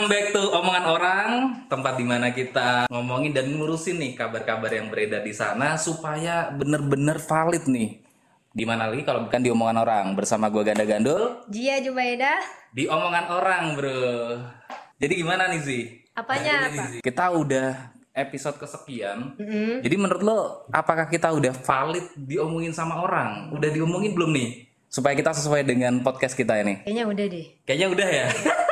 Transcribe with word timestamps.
Welcome 0.00 0.16
back 0.16 0.32
to 0.32 0.42
Omongan 0.56 0.86
Orang, 0.88 1.30
tempat 1.68 2.00
di 2.00 2.08
mana 2.08 2.32
kita 2.32 2.88
ngomongin 2.88 3.36
dan 3.36 3.52
ngurusin 3.52 4.00
nih 4.00 4.16
kabar-kabar 4.16 4.72
yang 4.72 4.88
beredar 4.88 5.20
di 5.20 5.36
sana 5.36 5.76
supaya 5.76 6.48
bener-bener 6.56 7.20
valid 7.20 7.68
nih. 7.68 8.00
Di 8.48 8.64
mana 8.64 8.88
lagi 8.88 9.04
kalau 9.04 9.28
bukan 9.28 9.44
di 9.44 9.52
Omongan 9.52 9.76
Orang 9.76 10.06
bersama 10.16 10.48
gue 10.48 10.64
Ganda 10.64 10.88
Gandul 10.88 11.44
Jia 11.52 11.84
Jubaida, 11.84 12.40
di 12.72 12.88
Omongan 12.88 13.28
Orang, 13.28 13.76
Bro. 13.76 14.40
Jadi 15.04 15.20
gimana 15.20 15.52
nih 15.52 15.60
sih? 15.68 15.82
apanya 16.16 16.72
apa? 16.72 16.96
Kita 17.04 17.24
udah 17.36 17.68
episode 18.16 18.56
kesekian. 18.56 19.36
Jadi 19.84 19.96
menurut 20.00 20.24
lo 20.24 20.38
apakah 20.72 21.12
kita 21.12 21.28
udah 21.28 21.52
valid 21.52 22.08
diomongin 22.16 22.72
sama 22.72 23.04
orang? 23.04 23.52
Udah 23.52 23.68
diomongin 23.68 24.16
belum 24.16 24.32
nih? 24.32 24.64
Supaya 24.88 25.12
kita 25.12 25.36
sesuai 25.36 25.60
dengan 25.60 26.00
podcast 26.00 26.32
kita 26.32 26.56
ini. 26.56 26.88
Kayaknya 26.88 27.04
udah 27.04 27.26
deh. 27.28 27.46
Kayaknya 27.68 27.88
udah 27.92 28.08
ya. 28.08 28.28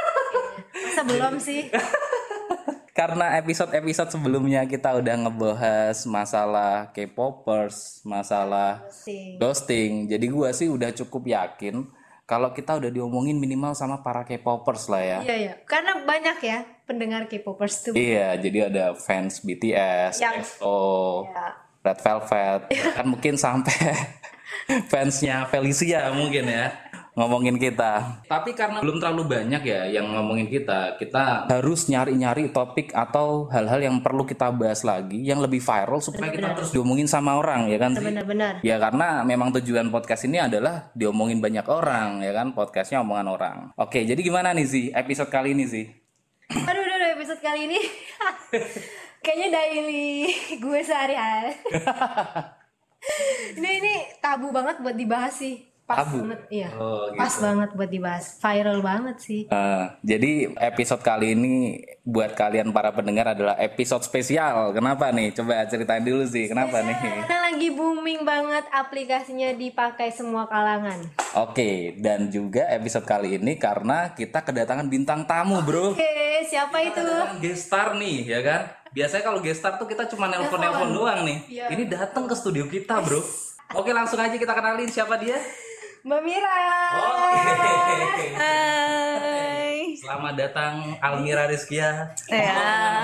Masa 0.99 1.15
belum 1.15 1.39
sih? 1.39 1.71
Karena 2.99 3.39
episode-episode 3.39 4.19
sebelumnya 4.19 4.67
kita 4.67 4.99
udah 4.99 5.15
ngebahas 5.15 5.95
masalah 6.11 6.91
K-popers, 6.91 8.03
masalah 8.03 8.83
Sing. 8.91 9.39
ghosting. 9.39 10.11
Jadi 10.11 10.27
gua 10.27 10.51
sih 10.51 10.67
udah 10.67 10.91
cukup 10.91 11.31
yakin 11.31 11.87
kalau 12.27 12.51
kita 12.51 12.83
udah 12.83 12.91
diomongin 12.91 13.39
minimal 13.39 13.79
sama 13.79 14.03
para 14.03 14.27
K-popers 14.27 14.91
lah 14.91 14.99
ya. 14.99 15.19
Iya 15.23 15.37
ya, 15.39 15.55
karena 15.71 16.03
banyak 16.03 16.39
ya 16.43 16.67
pendengar 16.83 17.31
K-popers 17.31 17.87
tuh. 17.87 17.95
Iya, 17.95 18.35
jadi 18.35 18.67
ada 18.67 18.99
fans 18.99 19.39
BTS, 19.47 20.19
Yang- 20.19 20.59
EXO, 20.59 20.83
Ya. 21.31 21.47
Red 21.87 21.99
Velvet, 22.03 22.61
kan 22.99 23.07
mungkin 23.07 23.39
sampai 23.39 23.79
fansnya 24.91 25.47
Felicia 25.47 26.11
mungkin 26.11 26.51
ya 26.51 26.75
ngomongin 27.19 27.59
kita. 27.59 28.23
Tapi 28.31 28.55
karena 28.55 28.79
belum 28.79 29.03
terlalu 29.03 29.27
banyak 29.27 29.63
ya 29.67 29.83
yang 29.91 30.15
ngomongin 30.15 30.47
kita, 30.47 30.95
kita 30.95 31.51
harus 31.51 31.91
nyari-nyari 31.91 32.55
topik 32.55 32.95
atau 32.95 33.51
hal-hal 33.51 33.83
yang 33.83 33.99
perlu 33.99 34.23
kita 34.23 34.55
bahas 34.55 34.87
lagi 34.87 35.27
yang 35.27 35.43
lebih 35.43 35.59
viral 35.59 35.99
supaya 35.99 36.31
kita 36.31 36.55
terus 36.55 36.71
diomongin 36.71 37.11
sama 37.11 37.35
orang 37.35 37.67
ya 37.67 37.83
kan 37.83 37.99
sih? 37.99 38.07
Benar-benar. 38.07 38.63
Ya 38.63 38.79
karena 38.79 39.27
memang 39.27 39.51
tujuan 39.59 39.91
podcast 39.91 40.31
ini 40.31 40.39
adalah 40.39 40.95
diomongin 40.95 41.43
banyak 41.43 41.67
orang 41.67 42.23
ya 42.23 42.31
kan 42.31 42.55
podcastnya 42.55 43.03
omongan 43.03 43.27
orang. 43.27 43.57
Oke 43.75 44.07
jadi 44.07 44.23
gimana 44.23 44.55
nih 44.55 44.67
sih 44.71 44.85
episode 44.95 45.29
kali 45.29 45.59
ini 45.59 45.67
sih? 45.67 45.87
Aduh, 46.49 46.81
aduh, 46.81 46.95
aduh, 46.97 47.11
episode 47.19 47.41
kali 47.45 47.69
ini 47.69 47.81
kayaknya 49.25 49.49
daily 49.53 50.33
gue 50.57 50.81
sehari-hari. 50.81 51.53
ini 53.59 53.71
ini 53.85 53.95
tabu 54.25 54.49
banget 54.49 54.81
buat 54.81 54.97
dibahas 54.97 55.37
sih. 55.37 55.68
Pas 55.89 56.05
Tabu? 56.05 56.21
banget, 56.21 56.41
iya. 56.53 56.69
Oh, 56.77 57.09
gitu. 57.09 57.17
Pas 57.17 57.35
banget 57.41 57.71
buat 57.73 57.89
dibahas. 57.89 58.37
Viral 58.37 58.79
banget 58.85 59.17
sih. 59.25 59.43
Eh, 59.49 59.85
jadi 60.05 60.53
episode 60.61 61.01
kali 61.01 61.33
ini 61.33 61.81
buat 62.05 62.37
kalian 62.37 62.77
para 62.77 62.93
pendengar 62.93 63.33
adalah 63.33 63.57
episode 63.57 64.05
spesial. 64.05 64.77
Kenapa 64.77 65.09
nih? 65.17 65.33
Coba 65.33 65.65
ceritain 65.65 66.05
dulu 66.05 66.29
sih. 66.29 66.45
Kenapa 66.45 66.85
nih? 66.85 66.93
Karena 67.25 67.41
lagi 67.49 67.73
booming 67.73 68.21
banget 68.21 68.69
aplikasinya 68.69 69.57
dipakai 69.57 70.13
semua 70.13 70.45
kalangan. 70.45 71.09
Oke, 71.41 71.97
dan 72.05 72.29
juga 72.29 72.69
episode 72.69 73.09
kali 73.09 73.41
ini 73.41 73.57
karena 73.57 74.13
kita 74.13 74.45
kedatangan 74.45 74.93
bintang 74.93 75.25
tamu, 75.25 75.65
bro. 75.65 75.97
Oke, 75.97 76.45
siapa 76.53 76.85
itu? 76.85 77.01
Kedatangan 77.01 77.41
guest 77.41 77.65
star 77.65 77.97
nih, 77.97 78.29
ya 78.29 78.45
kan? 78.45 78.61
Biasanya 78.93 79.25
kalau 79.25 79.41
guest 79.41 79.65
star 79.65 79.81
tuh 79.81 79.89
kita 79.89 80.05
cuma 80.13 80.29
nelpon-nelpon 80.29 80.93
doang 80.93 81.25
nih. 81.25 81.39
Iya. 81.49 81.67
Ini 81.73 81.89
datang 81.89 82.29
ke 82.29 82.37
studio 82.37 82.69
kita, 82.69 83.01
bro. 83.01 83.25
Oke, 83.73 83.97
langsung 83.97 84.21
aja 84.21 84.37
kita 84.37 84.53
kenalin 84.53 84.93
siapa 84.93 85.17
dia. 85.17 85.41
Mbak 86.07 86.21
Mira. 86.23 86.59
Oke. 86.95 88.27
Hai. 88.39 89.99
Selamat 89.99 90.35
datang 90.39 90.95
Almira 91.03 91.51
Rizkia. 91.51 92.15
Ya. 92.31 92.55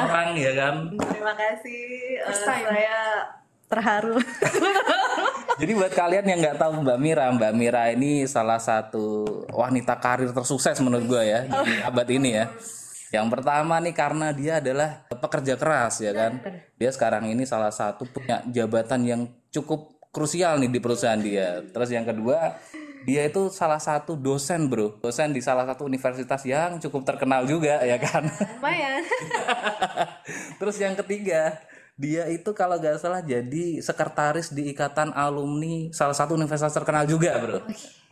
Orang 0.06 0.38
ya 0.38 0.54
kan. 0.54 0.94
Terima 0.94 1.34
kasih. 1.34 1.82
Time. 2.22 2.38
saya 2.46 2.98
terharu. 3.66 4.22
Jadi 5.60 5.72
buat 5.74 5.90
kalian 5.90 6.26
yang 6.26 6.38
nggak 6.38 6.58
tahu 6.58 6.86
Mbak 6.86 6.98
Mira, 7.02 7.26
Mbak 7.34 7.52
Mira 7.58 7.90
ini 7.90 8.30
salah 8.30 8.62
satu 8.62 9.26
wanita 9.50 9.98
karir 9.98 10.30
tersukses 10.30 10.78
menurut 10.78 11.06
gue 11.06 11.22
ya 11.22 11.46
di 11.46 11.74
abad 11.82 12.08
ini 12.10 12.30
ya. 12.30 12.46
Yang 13.10 13.26
pertama 13.30 13.78
nih 13.78 13.94
karena 13.94 14.34
dia 14.34 14.58
adalah 14.58 15.06
pekerja 15.10 15.58
keras 15.58 15.98
ya 15.98 16.14
kan. 16.14 16.42
Dia 16.78 16.90
sekarang 16.94 17.26
ini 17.26 17.42
salah 17.42 17.74
satu 17.74 18.06
punya 18.06 18.42
jabatan 18.50 19.02
yang 19.02 19.22
cukup 19.50 19.94
krusial 20.14 20.62
nih 20.62 20.70
di 20.70 20.78
perusahaan 20.78 21.18
dia. 21.18 21.62
Terus 21.74 21.90
yang 21.90 22.06
kedua 22.06 22.54
dia 23.04 23.28
itu 23.28 23.52
salah 23.52 23.76
satu 23.76 24.16
dosen 24.16 24.64
bro, 24.66 24.96
dosen 25.04 25.36
di 25.36 25.44
salah 25.44 25.68
satu 25.68 25.84
universitas 25.84 26.40
yang 26.48 26.80
cukup 26.80 27.04
terkenal 27.04 27.44
juga 27.44 27.84
ya 27.84 28.00
kan. 28.00 28.24
Lumayan. 28.58 29.04
Terus 30.60 30.76
yang 30.80 30.96
ketiga, 30.96 31.60
dia 32.00 32.24
itu 32.32 32.50
kalau 32.56 32.80
nggak 32.80 32.96
salah 32.96 33.20
jadi 33.20 33.84
sekretaris 33.84 34.56
di 34.56 34.72
ikatan 34.72 35.12
alumni 35.12 35.92
salah 35.92 36.16
satu 36.16 36.32
universitas 36.32 36.72
terkenal 36.72 37.04
juga, 37.04 37.36
bro. 37.36 37.60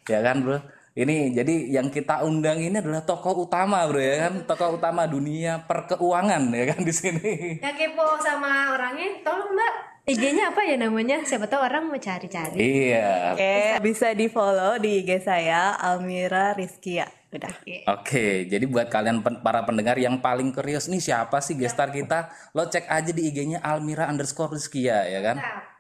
Ya 0.05 0.21
kan, 0.21 0.45
bro? 0.45 0.61
Ini 0.93 1.33
jadi 1.33 1.73
yang 1.73 1.89
kita 1.89 2.21
undang 2.21 2.61
ini 2.61 2.77
adalah 2.77 3.01
tokoh 3.01 3.49
utama, 3.49 3.81
bro 3.89 3.97
ya 3.97 4.29
kan? 4.29 4.45
Tokoh 4.45 4.77
utama 4.77 5.09
dunia 5.09 5.65
perkeuangan 5.65 6.53
ya 6.53 6.65
kan 6.69 6.81
di 6.85 6.93
sini. 6.93 7.33
Yang 7.65 7.77
kepo 7.81 8.21
sama 8.21 8.77
orangnya, 8.77 9.25
tolong 9.25 9.57
mbak 9.57 9.92
IG-nya 10.03 10.51
apa 10.51 10.67
ya 10.67 10.75
namanya? 10.75 11.23
Siapa 11.23 11.47
tahu 11.47 11.63
orang 11.63 11.87
mau 11.87 11.95
cari-cari. 11.95 12.59
Iya. 12.59 13.39
Oke, 13.39 13.55
bisa 13.87 14.11
di 14.19 14.27
follow 14.27 14.75
di 14.83 15.07
IG 15.07 15.23
saya 15.23 15.79
Almira 15.79 16.59
Rizkia. 16.59 17.07
Udah. 17.33 17.49
Oke, 17.89 18.45
jadi 18.45 18.67
buat 18.67 18.91
kalian 18.91 19.23
pen- 19.25 19.41
para 19.41 19.63
pendengar 19.65 19.97
yang 19.97 20.21
paling 20.21 20.53
curious 20.53 20.91
nih 20.91 21.01
siapa 21.01 21.39
sih 21.39 21.55
gestar 21.55 21.89
kita? 21.89 22.29
Lo 22.53 22.67
cek 22.67 22.91
aja 22.91 23.09
di 23.09 23.31
IG-nya 23.31 23.63
Almira 23.63 24.11
underscore 24.11 24.59
Rizkia 24.59 25.07
ya 25.07 25.23
kan? 25.23 25.39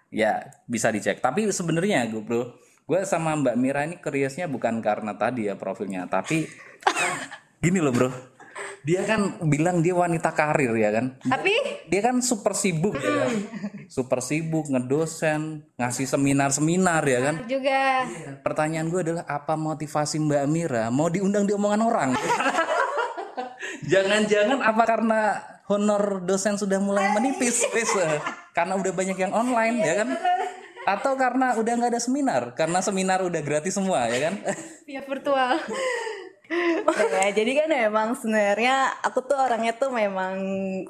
Ya 0.08 0.54
bisa 0.64 0.88
dicek. 0.88 1.18
Tapi 1.18 1.50
sebenarnya 1.50 2.06
gue 2.06 2.22
bro, 2.22 2.56
gue 2.86 3.00
sama 3.02 3.34
Mbak 3.34 3.56
Mira 3.58 3.82
ini 3.84 3.98
curiousnya 3.98 4.46
bukan 4.46 4.78
karena 4.80 5.18
tadi 5.18 5.50
ya 5.50 5.58
profilnya, 5.58 6.06
tapi 6.06 6.46
gini 7.64 7.82
loh 7.82 7.92
bro, 7.92 8.08
dia 8.82 9.06
kan 9.06 9.38
bilang 9.46 9.78
dia 9.78 9.94
wanita 9.94 10.34
karir 10.34 10.74
ya 10.74 10.90
kan? 10.90 11.14
Tapi 11.22 11.54
Dia 11.86 12.00
kan 12.02 12.18
super 12.24 12.56
sibuk 12.56 12.98
ya, 12.98 13.26
kan? 13.26 13.32
super 13.96 14.18
sibuk 14.18 14.66
ngedosen, 14.66 15.62
ngasih 15.78 16.06
seminar-seminar 16.10 17.02
ya 17.06 17.20
kan? 17.30 17.34
juga 17.46 18.02
Pertanyaan 18.42 18.90
gue 18.90 19.00
adalah 19.06 19.24
apa 19.28 19.54
motivasi 19.54 20.18
Mbak 20.18 20.44
Mira 20.50 20.84
mau 20.90 21.06
diundang 21.06 21.46
di 21.46 21.54
omongan 21.54 21.82
orang? 21.82 22.10
Jangan-jangan 23.92 24.58
apa 24.62 24.82
karena 24.86 25.20
honor 25.70 26.22
dosen 26.26 26.58
sudah 26.58 26.78
mulai 26.82 27.10
menipis, 27.14 27.62
wes, 27.70 27.92
eh, 27.98 28.18
karena 28.54 28.74
udah 28.78 28.92
banyak 28.94 29.18
yang 29.18 29.32
online 29.34 29.76
ya 29.82 29.94
kan? 30.02 30.08
Atau 30.82 31.14
karena 31.14 31.54
udah 31.54 31.72
nggak 31.78 31.90
ada 31.94 32.02
seminar? 32.02 32.42
Karena 32.58 32.82
seminar 32.82 33.22
udah 33.22 33.38
gratis 33.42 33.78
semua 33.78 34.10
ya 34.10 34.30
kan? 34.30 34.34
via 34.86 35.02
virtual. 35.06 35.54
ya, 37.22 37.28
jadi 37.32 37.64
kan 37.64 37.68
memang 37.70 38.08
sebenarnya 38.18 38.74
aku 39.00 39.24
tuh 39.24 39.38
orangnya 39.38 39.72
tuh 39.76 39.90
memang 39.92 40.34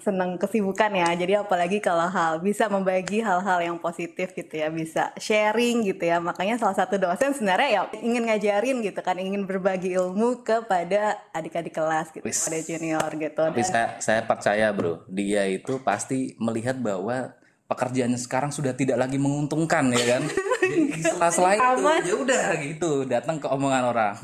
senang 0.01 0.37
kesibukan 0.41 0.91
ya. 0.93 1.09
Jadi 1.15 1.39
apalagi 1.39 1.79
kalau 1.79 2.09
hal 2.09 2.43
bisa 2.43 2.67
membagi 2.67 3.23
hal-hal 3.23 3.63
yang 3.63 3.79
positif 3.79 4.35
gitu 4.35 4.55
ya, 4.59 4.69
bisa 4.73 5.15
sharing 5.17 5.87
gitu 5.87 6.03
ya. 6.03 6.19
Makanya 6.19 6.59
salah 6.59 6.77
satu 6.77 6.99
dosen 6.99 7.37
sebenarnya 7.37 7.69
ya 7.69 7.81
ingin 8.01 8.27
ngajarin 8.29 8.83
gitu 8.83 9.01
kan, 9.01 9.17
ingin 9.19 9.47
berbagi 9.47 9.95
ilmu 9.95 10.43
kepada 10.43 11.21
adik-adik 11.33 11.75
kelas 11.75 12.11
gitu, 12.11 12.25
Wis. 12.25 12.43
pada 12.45 12.59
junior 12.63 13.11
gitu. 13.15 13.43
Tapi 13.43 13.63
saya, 13.63 13.99
saya 14.03 14.21
percaya 14.25 14.69
bro, 14.75 15.05
dia 15.07 15.47
itu 15.47 15.79
pasti 15.81 16.35
melihat 16.41 16.79
bahwa 16.79 17.35
pekerjaannya 17.73 18.21
sekarang 18.21 18.53
sudah 18.53 18.77
tidak 18.77 19.01
lagi 19.01 19.17
menguntungkan 19.17 19.89
ya 19.93 20.19
kan. 20.19 20.23
Jadi 20.73 21.03
sela-sela 21.05 21.53
itu 21.59 22.09
ya 22.09 22.15
udah 22.17 22.45
gitu 22.63 22.91
datang 23.05 23.37
ke 23.43 23.47
omongan 23.51 23.83
orang. 23.93 24.17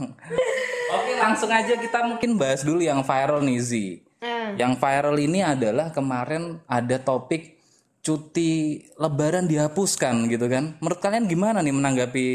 Langsung 1.19 1.51
aja 1.51 1.75
kita 1.75 1.99
mungkin 2.07 2.39
bahas 2.39 2.63
dulu 2.63 2.81
yang 2.81 3.03
viral 3.03 3.43
nih 3.43 3.61
Zi. 3.61 3.87
Hmm. 4.19 4.59
Yang 4.59 4.73
viral 4.83 5.17
ini 5.19 5.41
adalah 5.43 5.91
kemarin 5.95 6.59
ada 6.67 6.97
topik 6.99 7.59
cuti 8.03 8.83
lebaran 8.97 9.45
dihapuskan 9.45 10.31
gitu 10.31 10.47
kan. 10.49 10.79
Menurut 10.81 10.99
kalian 11.03 11.29
gimana 11.29 11.61
nih 11.61 11.75
menanggapi 11.75 12.27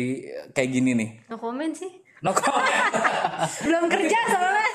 kayak 0.54 0.70
gini 0.70 0.92
nih? 0.94 1.10
No 1.32 1.36
comment 1.40 1.74
sih. 1.74 1.90
No 2.22 2.32
comment. 2.32 2.94
Belum 3.66 3.90
kerja 3.90 4.20
soalnya. 4.30 4.73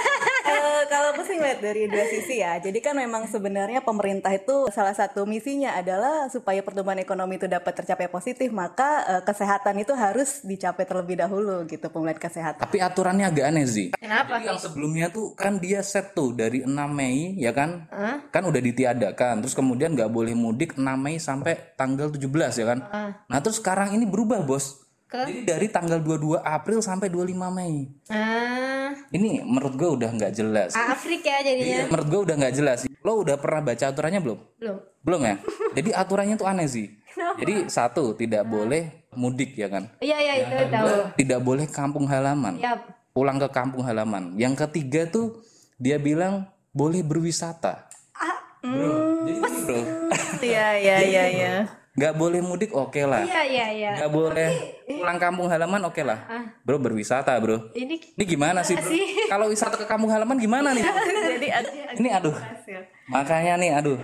Kalau 0.89 1.13
aku 1.13 1.23
sih 1.29 1.37
ngeliat 1.37 1.61
dari 1.61 1.85
dua 1.85 2.05
sisi 2.09 2.41
ya. 2.41 2.57
Jadi 2.57 2.81
kan 2.81 2.97
memang 2.97 3.29
sebenarnya 3.29 3.85
pemerintah 3.85 4.33
itu 4.33 4.73
salah 4.73 4.97
satu 4.97 5.29
misinya 5.29 5.77
adalah 5.77 6.33
supaya 6.33 6.65
pertumbuhan 6.65 6.97
ekonomi 6.97 7.37
itu 7.37 7.45
dapat 7.45 7.77
tercapai 7.77 8.09
positif, 8.09 8.49
maka 8.49 9.05
eh, 9.05 9.23
kesehatan 9.23 9.85
itu 9.85 9.93
harus 9.93 10.41
dicapai 10.41 10.89
terlebih 10.89 11.21
dahulu 11.21 11.69
gitu 11.69 11.93
pemulihan 11.93 12.17
kesehatan. 12.17 12.65
Tapi 12.65 12.81
aturannya 12.81 13.29
agak 13.29 13.45
aneh 13.53 13.69
sih. 13.69 13.87
Kenapa? 14.01 14.41
Jadi 14.41 14.49
yang 14.49 14.61
sebelumnya 14.61 15.07
tuh 15.13 15.37
kan 15.37 15.61
dia 15.61 15.85
set 15.85 16.17
tuh 16.17 16.33
dari 16.33 16.65
6 16.65 16.73
Mei 16.73 17.37
ya 17.37 17.53
kan? 17.53 17.85
Hah? 17.93 18.25
Kan 18.33 18.49
udah 18.49 18.61
ditiadakan. 18.65 19.45
Terus 19.45 19.53
kemudian 19.53 19.93
nggak 19.93 20.09
boleh 20.09 20.33
mudik 20.33 20.81
6 20.81 20.83
Mei 20.97 21.21
sampai 21.21 21.77
tanggal 21.77 22.09
17 22.09 22.33
ya 22.57 22.67
kan? 22.67 22.79
Nah 23.29 23.39
terus 23.45 23.61
sekarang 23.61 23.93
ini 23.93 24.09
berubah 24.09 24.41
bos. 24.41 24.88
Ke 25.09 25.25
Jadi 25.25 25.49
dari 25.49 25.67
tanggal 25.73 26.05
22 26.05 26.37
April 26.45 26.85
sampai 26.85 27.09
25 27.09 27.33
Mei. 27.49 27.89
ah 28.13 28.93
Ini 29.09 29.41
menurut 29.41 29.73
gue 29.73 29.89
udah 29.89 30.11
nggak 30.13 30.33
jelas. 30.37 30.77
Afrik 30.77 31.25
ya 31.25 31.41
jadinya. 31.41 31.89
Menurut 31.89 32.07
gue 32.13 32.21
udah 32.29 32.35
nggak 32.37 32.55
jelas. 32.55 32.79
Lo 33.01 33.25
udah 33.25 33.41
pernah 33.41 33.73
baca 33.73 33.85
aturannya 33.89 34.21
belum? 34.21 34.39
Belum. 34.61 34.77
Belum 35.01 35.21
ya? 35.25 35.35
Jadi 35.73 35.91
aturannya 35.97 36.37
tuh 36.37 36.45
aneh 36.45 36.69
sih. 36.69 36.93
Jadi 37.41 37.73
satu 37.73 38.13
tidak 38.21 38.45
boleh 38.45 39.09
mudik 39.17 39.57
ya 39.57 39.73
kan? 39.73 39.89
Iya 40.05 40.21
iya 40.21 40.35
itu 40.45 40.55
tahu. 40.69 40.87
Tidak 41.17 41.41
boleh 41.41 41.65
kampung 41.73 42.05
halaman. 42.05 42.61
Yap. 42.61 42.85
Pulang 43.17 43.41
ke 43.41 43.49
kampung 43.49 43.81
halaman. 43.89 44.37
Yang 44.37 44.69
ketiga 44.69 45.09
tuh 45.09 45.41
dia 45.81 45.97
bilang 45.97 46.53
boleh 46.77 47.01
berwisata. 47.01 47.89
Bro, 48.59 49.23
jadi 49.23 49.39
gini, 49.39 49.61
bro, 49.63 49.81
Iya 50.43 50.67
iya 50.83 50.97
iya 51.15 51.25
iya. 51.31 51.55
Nggak 51.99 52.15
boleh 52.15 52.39
mudik 52.39 52.71
oke 52.71 53.03
lah. 53.03 53.27
Iya 53.27 53.43
iya 53.43 53.67
iya. 53.75 53.91
Nggak 53.99 54.11
boleh 54.15 54.49
pulang 54.87 55.19
kampung 55.19 55.51
halaman 55.51 55.83
oke 55.91 56.03
lah. 56.07 56.19
Bro 56.63 56.79
berwisata 56.79 57.35
bro. 57.43 57.75
Ini 57.75 58.15
Ini 58.15 58.25
gimana 58.25 58.63
sih 58.63 58.79
bro? 58.79 58.87
Kalau 59.35 59.51
wisata 59.51 59.75
ke 59.75 59.83
kampung 59.91 60.15
halaman 60.15 60.39
gimana 60.39 60.71
nih? 60.71 60.87
Jadi 60.87 61.49
Ini 61.99 62.09
aduh. 62.15 62.39
Makanya 63.11 63.59
nih 63.59 63.71
aduh. 63.75 63.99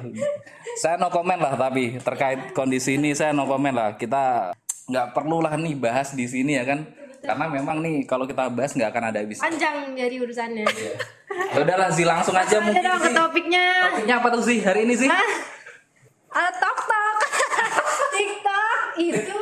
Saya 0.82 0.98
no 0.98 1.06
comment 1.14 1.38
lah 1.38 1.54
tapi 1.54 2.02
terkait 2.02 2.50
kondisi 2.50 2.98
ini 2.98 3.14
saya 3.14 3.30
no 3.30 3.46
comment 3.46 3.72
lah. 3.78 3.94
Kita 3.94 4.50
nggak 4.90 5.14
perlu 5.14 5.38
lah 5.38 5.54
nih 5.54 5.78
bahas 5.78 6.18
di 6.18 6.26
sini 6.26 6.58
ya 6.58 6.66
kan. 6.66 6.82
Karena 7.24 7.46
memang 7.48 7.78
nih 7.80 8.04
kalau 8.04 8.26
kita 8.26 8.50
bahas 8.50 8.74
nggak 8.74 8.90
akan 8.90 9.04
ada 9.14 9.22
habis. 9.22 9.38
panjang 9.38 9.96
jadi 9.96 10.18
urusannya. 10.18 10.66
Ya 11.54 11.58
udahlah 11.62 11.88
sih 11.94 12.04
langsung 12.04 12.34
aja 12.34 12.58
mungkin 12.58 12.82
dong 12.82 13.00
ke 13.00 13.08
sih. 13.08 13.16
topiknya. 13.16 13.64
Topiknya 13.86 14.14
apa 14.18 14.28
tuh 14.34 14.42
sih 14.44 14.58
hari 14.60 14.82
ini 14.84 14.94
sih? 14.98 15.08
Tok 16.34 16.52
tok. 16.60 16.78
Itu 18.98 19.38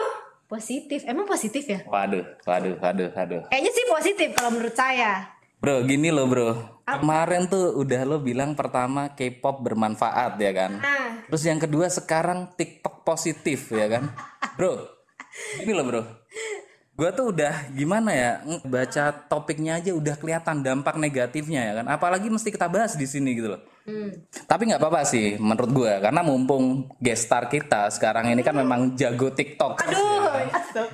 positif. 0.52 1.08
Emang 1.08 1.25
positif 1.25 1.64
ya? 1.64 1.81
Waduh, 1.88 2.25
waduh, 2.44 2.76
waduh, 2.76 3.08
waduh. 3.16 3.43
Kayaknya 3.49 3.70
sih 3.72 3.84
positif 3.88 4.28
kalau 4.37 4.52
menurut 4.52 4.76
saya. 4.76 5.32
Bro, 5.62 5.87
gini 5.87 6.10
loh 6.10 6.26
bro. 6.26 6.50
Kemarin 6.82 7.46
tuh 7.46 7.78
udah 7.78 8.02
lo 8.02 8.19
bilang 8.19 8.58
pertama 8.58 9.14
K-pop 9.14 9.62
bermanfaat 9.62 10.34
ya 10.43 10.50
kan. 10.50 10.72
Ah, 10.82 11.22
Terus 11.31 11.44
yang 11.46 11.62
kedua 11.62 11.87
sekarang 11.87 12.50
TikTok 12.58 13.06
positif 13.06 13.70
ya 13.70 13.87
kan. 13.87 14.10
Bro, 14.58 14.84
gini 15.62 15.72
loh 15.72 15.87
bro. 15.87 16.02
Gue 16.93 17.08
tuh 17.16 17.32
udah 17.32 17.72
gimana 17.72 18.12
ya 18.12 18.31
baca 18.69 19.16
topiknya 19.31 19.81
aja 19.81 19.96
udah 19.96 20.12
kelihatan 20.20 20.60
dampak 20.60 21.00
negatifnya 21.00 21.64
ya 21.64 21.72
kan. 21.81 21.87
Apalagi 21.88 22.28
mesti 22.28 22.52
kita 22.52 22.69
bahas 22.69 22.98
di 22.98 23.08
sini 23.08 23.32
gitu 23.32 23.56
loh. 23.56 23.62
Tapi 24.46 24.62
nggak 24.70 24.79
apa-apa 24.79 25.02
sih 25.02 25.34
menurut 25.43 25.70
gue 25.75 25.93
karena 25.99 26.23
mumpung 26.23 26.87
guest 27.02 27.26
star 27.26 27.50
kita 27.50 27.90
sekarang 27.90 28.31
ini 28.31 28.46
kan 28.46 28.55
memang 28.55 28.94
jago 28.94 29.34
TikTok. 29.34 29.82
aduh. 29.82 30.23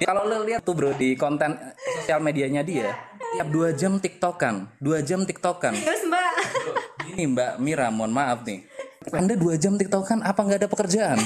Kalau 0.01 0.25
lo 0.25 0.43
lihat 0.49 0.65
tuh 0.65 0.73
bro 0.73 0.97
di 0.97 1.13
konten 1.13 1.53
sosial 2.01 2.25
medianya 2.25 2.65
dia, 2.65 2.97
tiap 3.37 3.49
dua 3.53 3.77
jam 3.77 4.01
TikTokan, 4.01 4.81
dua 4.81 5.05
jam 5.05 5.29
TikTokan. 5.29 5.77
Terus 5.77 6.03
Mbak. 6.09 6.33
Ini 7.13 7.25
Mbak 7.29 7.53
Mira, 7.61 7.89
mohon 7.93 8.13
maaf 8.13 8.45
nih. 8.49 8.65
Anda 9.13 9.37
dua 9.37 9.61
jam 9.61 9.77
TikTokan 9.77 10.25
apa 10.25 10.41
nggak 10.41 10.65
ada 10.65 10.69
pekerjaan? 10.69 11.19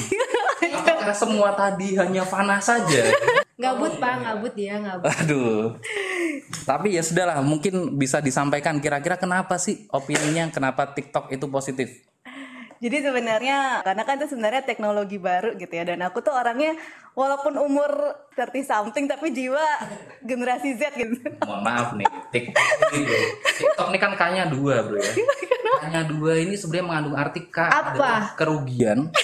Apakah 0.82 1.14
semua 1.14 1.54
tadi 1.54 1.98
hanya 1.98 2.22
fana 2.26 2.58
saja? 2.62 3.10
Gabut 3.58 3.94
Pak, 4.02 4.14
gabut 4.22 4.52
dia, 4.58 4.78
gabut. 4.82 5.06
Aduh. 5.06 5.78
Tapi 6.62 6.94
ya 6.94 7.02
sudahlah, 7.02 7.40
mungkin 7.40 7.96
bisa 7.96 8.20
disampaikan 8.20 8.78
kira-kira 8.78 9.16
kenapa 9.16 9.56
sih 9.56 9.88
opininya 9.90 10.52
kenapa 10.52 10.92
TikTok 10.92 11.32
itu 11.32 11.46
positif? 11.48 11.88
Jadi 12.82 12.98
sebenarnya 12.98 13.86
karena 13.86 14.02
kan 14.02 14.18
itu 14.18 14.34
sebenarnya 14.34 14.66
teknologi 14.66 15.14
baru 15.14 15.54
gitu 15.54 15.70
ya 15.70 15.86
dan 15.86 16.02
aku 16.02 16.18
tuh 16.18 16.34
orangnya 16.34 16.74
walaupun 17.14 17.54
umur 17.54 17.94
30 18.34 18.58
something 18.66 19.06
tapi 19.06 19.30
jiwa 19.30 19.62
generasi 20.26 20.74
Z 20.74 20.90
gitu. 20.98 21.14
Mohon 21.46 21.62
maaf 21.62 21.94
nih, 21.94 22.10
TikTok 22.34 22.66
ini, 22.90 23.06
bro. 23.06 23.18
TikTok 23.54 23.86
ini 23.86 23.98
kan 24.02 24.12
K-nya 24.18 24.44
dua 24.50 24.82
bro 24.82 24.98
ya. 24.98 25.14
K-nya 25.78 26.02
dua 26.10 26.32
ini 26.42 26.58
sebenarnya 26.58 26.86
mengandung 26.90 27.14
arti 27.14 27.46
K 27.46 27.58
Apa? 27.70 27.94
adalah 27.94 28.34
kerugian, 28.34 29.14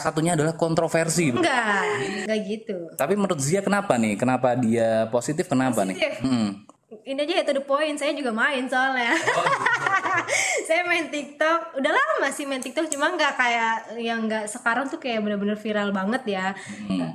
satunya 0.00 0.32
adalah 0.32 0.56
kontroversi. 0.56 1.36
Bro. 1.36 1.44
Enggak, 1.44 1.84
enggak 2.24 2.40
gitu. 2.48 2.76
Tapi 2.96 3.12
menurut 3.12 3.44
Zia 3.44 3.60
kenapa 3.60 4.00
nih? 4.00 4.16
Kenapa 4.16 4.56
dia 4.56 5.04
positif? 5.12 5.52
Kenapa 5.52 5.84
nih? 5.84 6.00
Positif. 6.00 6.16
Hmm. 6.24 6.64
Ini 6.92 7.24
aja 7.24 7.32
ya 7.40 7.44
to 7.48 7.56
the 7.56 7.64
point, 7.64 7.96
saya 7.96 8.12
juga 8.12 8.36
main 8.36 8.68
soalnya. 8.68 9.16
saya 10.68 10.84
main 10.84 11.08
TikTok, 11.08 11.80
udah 11.80 11.88
lama 11.88 12.28
sih 12.28 12.44
main 12.44 12.60
TikTok, 12.60 12.92
cuma 12.92 13.08
nggak 13.16 13.32
kayak 13.32 13.96
yang 13.96 14.28
nggak 14.28 14.44
sekarang 14.44 14.84
tuh 14.92 15.00
kayak 15.00 15.24
bener-bener 15.24 15.56
viral 15.56 15.88
banget 15.88 16.36
ya. 16.36 16.46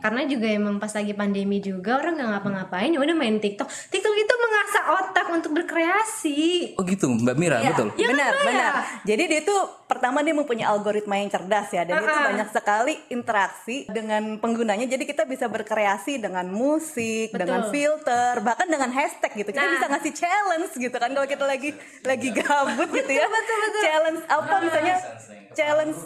Karena 0.01 0.25
juga 0.25 0.49
emang 0.49 0.81
pas 0.81 0.89
lagi 0.89 1.13
pandemi 1.13 1.61
juga 1.61 2.01
orang 2.01 2.17
nggak 2.17 2.29
ngapa-ngapain, 2.33 2.89
ya 2.89 2.97
udah 2.97 3.13
main 3.13 3.37
TikTok. 3.37 3.69
TikTok 3.69 4.13
itu 4.17 4.33
mengasah 4.67 4.83
otak 4.99 5.27
untuk 5.31 5.51
berkreasi. 5.53 6.75
Oh 6.75 6.83
gitu, 6.83 7.07
Mbak 7.07 7.35
Mira, 7.35 7.63
betul. 7.63 7.87
Ya, 7.95 8.07
benar, 8.07 8.27
kenapa 8.29 8.43
ya? 8.43 8.45
benar. 8.45 8.73
Jadi 9.01 9.23
dia 9.25 9.41
tuh 9.41 9.61
pertama 9.87 10.19
dia 10.19 10.35
mempunyai 10.35 10.67
algoritma 10.67 11.15
yang 11.15 11.31
cerdas 11.31 11.71
ya 11.71 11.87
dan 11.87 11.95
itu 11.97 12.05
Ah-ah. 12.05 12.27
banyak 12.27 12.49
sekali 12.51 12.93
interaksi 13.09 13.87
dengan 13.87 14.35
penggunanya. 14.37 14.83
Jadi 14.85 15.07
kita 15.07 15.23
bisa 15.23 15.47
berkreasi 15.47 16.19
dengan 16.19 16.47
musik, 16.47 17.31
Betul. 17.31 17.39
dengan 17.39 17.61
filter, 17.69 18.31
bahkan 18.43 18.67
dengan 18.67 18.91
hashtag 18.91 19.31
gitu. 19.37 19.49
Kita 19.49 19.63
Nah. 19.63 19.73
bisa 19.73 19.85
ngasih 19.87 20.13
challenge 20.13 20.71
gitu 20.75 20.93
kan 20.93 21.09
kalau 21.09 21.25
kita 21.25 21.45
lagi 21.45 21.71
lagi 22.03 22.29
gabut 22.33 22.89
gitu 22.93 23.11
ya. 23.13 23.23
betul, 23.25 23.57
betul. 23.61 23.81
Challenge 23.81 24.21
apa 24.27 24.53
misalnya 24.59 24.95
challenge 25.53 25.97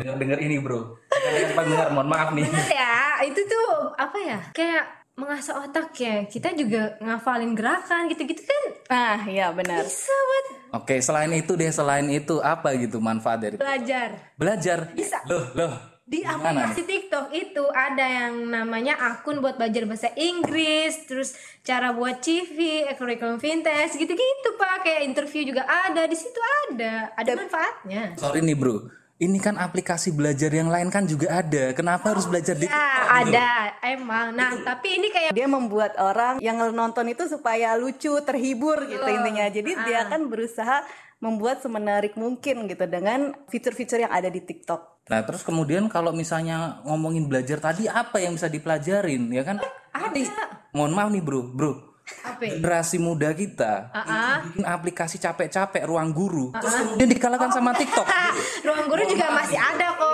Dengar 0.00 0.16
dengar 0.16 0.38
ini, 0.38 0.56
Bro. 0.56 0.96
Dengar 1.10 1.50
pendengar, 1.52 1.88
mohon 1.90 2.08
maaf 2.08 2.30
nih. 2.30 2.46
ya 2.70 2.94
itu 3.20 3.40
tuh 3.42 3.68
apa 3.96 4.16
ya 4.16 4.38
kayak 4.54 4.99
mengasah 5.20 5.60
otak 5.60 5.92
ya 6.00 6.24
kita 6.24 6.56
juga 6.56 6.96
ngafalin 7.04 7.52
gerakan 7.52 8.08
gitu-gitu 8.08 8.40
kan 8.42 8.64
Nah, 8.90 9.22
iya 9.30 9.54
benar. 9.54 9.86
bisa 9.86 10.10
buat 10.10 10.46
Oke, 10.82 10.98
selain 11.02 11.30
itu 11.34 11.54
deh, 11.54 11.70
selain 11.70 12.06
itu 12.10 12.42
apa 12.42 12.74
gitu 12.78 12.98
manfaat 12.98 13.38
dari 13.42 13.56
belajar 13.58 14.34
belajar? 14.34 14.78
Bisa. 14.94 15.22
Loh, 15.30 15.46
loh. 15.54 15.74
di 16.10 16.26
Gimana 16.26 16.66
aplikasi 16.66 16.90
TikTok 16.90 17.30
itu 17.30 17.64
ada 17.70 18.02
yang 18.02 18.50
namanya 18.50 18.98
akun 18.98 19.38
buat 19.38 19.54
belajar 19.54 19.86
bahasa 19.86 20.10
Inggris, 20.18 21.06
terus 21.06 21.38
cara 21.62 21.94
buat 21.94 22.18
CV, 22.18 22.90
curriculum 22.98 23.38
vintage, 23.38 23.94
gitu-gitu 23.94 24.58
pak. 24.58 24.82
Kayak 24.82 25.06
interview 25.06 25.54
juga 25.54 25.62
ada, 25.70 26.10
di 26.10 26.18
situ 26.18 26.40
ada, 26.66 27.14
ada 27.14 27.30
manfaatnya. 27.38 28.18
Sorry 28.18 28.42
nih, 28.42 28.58
Bro. 28.58 28.99
Ini 29.20 29.36
kan 29.36 29.60
aplikasi 29.60 30.16
belajar 30.16 30.48
yang 30.48 30.72
lain 30.72 30.88
kan 30.88 31.04
juga 31.04 31.44
ada. 31.44 31.76
Kenapa 31.76 32.16
harus 32.16 32.24
belajar 32.24 32.56
di 32.56 32.64
Ya 32.64 32.72
TikTok 32.72 33.04
gitu? 33.04 33.36
ada, 33.36 33.50
emang. 33.84 34.26
Nah 34.32 34.50
tapi 34.64 34.96
ini 34.96 35.12
kayak 35.12 35.36
Dia 35.36 35.44
membuat 35.44 35.92
orang 36.00 36.40
yang 36.40 36.56
nonton 36.72 37.04
itu 37.12 37.28
supaya 37.28 37.76
lucu, 37.76 38.16
terhibur 38.24 38.80
gitu 38.88 39.04
intinya. 39.04 39.44
Jadi 39.52 39.76
dia 39.84 40.08
kan 40.08 40.24
berusaha 40.24 40.88
membuat 41.20 41.60
semenarik 41.60 42.16
mungkin 42.16 42.64
gitu 42.64 42.88
dengan 42.88 43.36
fitur-fitur 43.52 44.08
yang 44.08 44.12
ada 44.12 44.32
di 44.32 44.40
TikTok. 44.40 45.04
Nah, 45.12 45.20
terus 45.20 45.44
kemudian 45.44 45.84
kalau 45.92 46.16
misalnya 46.16 46.80
ngomongin 46.88 47.28
belajar 47.28 47.60
tadi 47.60 47.92
apa 47.92 48.24
yang 48.24 48.40
bisa 48.40 48.48
dipelajarin, 48.48 49.28
ya 49.28 49.44
kan? 49.44 49.60
Tadi, 49.92 50.24
mohon 50.72 50.96
maaf 50.96 51.12
nih, 51.12 51.20
Bro. 51.20 51.52
Bro, 51.52 51.89
apa? 52.20 52.40
ya? 52.40 52.50
generasi 52.54 52.96
muda 52.96 53.30
kita 53.30 53.88
Ah, 53.90 54.00
itu 54.00 54.12
bikin 54.52 54.64
aplikasi 54.64 55.16
capek-capek 55.16 55.82
ruang 55.82 56.10
guru 56.10 56.52
terus 56.52 56.74
kemudian 56.76 57.08
dikalahkan 57.08 57.50
sama 57.50 57.70
TikTok 57.72 58.06
Ruang 58.66 58.86
guru 58.86 59.02
juga 59.04 59.26
masih 59.30 59.56
ada 59.56 59.86
kok. 59.90 60.10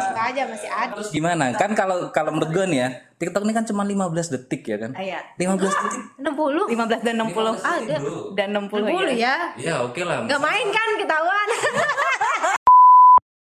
Suka 0.00 0.22
aja 0.26 0.42
masih 0.46 0.70
ada. 0.70 0.92
terus 0.94 1.10
gimana 1.10 1.52
kan 1.52 1.70
kalau 1.72 2.08
kalau 2.10 2.30
menurut 2.30 2.50
gue 2.50 2.64
nih 2.66 2.78
ya 2.78 2.88
TikTok 3.16 3.42
ini 3.42 3.52
kan 3.52 3.64
cuma 3.64 3.82
15 3.82 4.00
detik 4.30 4.62
ya 4.64 4.76
kan 4.78 4.90
Ah, 4.92 5.02
iya. 5.02 5.18
15 5.36 5.58
detik 5.60 6.02
60 6.18 6.70
15 6.70 7.02
dan 7.02 7.14
60 7.18 7.58
ada. 7.58 7.96
dan 8.32 8.48
60, 8.58 8.70
60 8.80 9.12
ya. 9.12 9.14
ya. 9.14 9.34
ya 9.58 9.74
oke 9.82 10.00
lah 10.00 10.24
Gak 10.24 10.40
main 10.40 10.66
kan 10.68 10.88
ketahuan. 10.96 11.48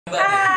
Pikirin, 0.09 0.48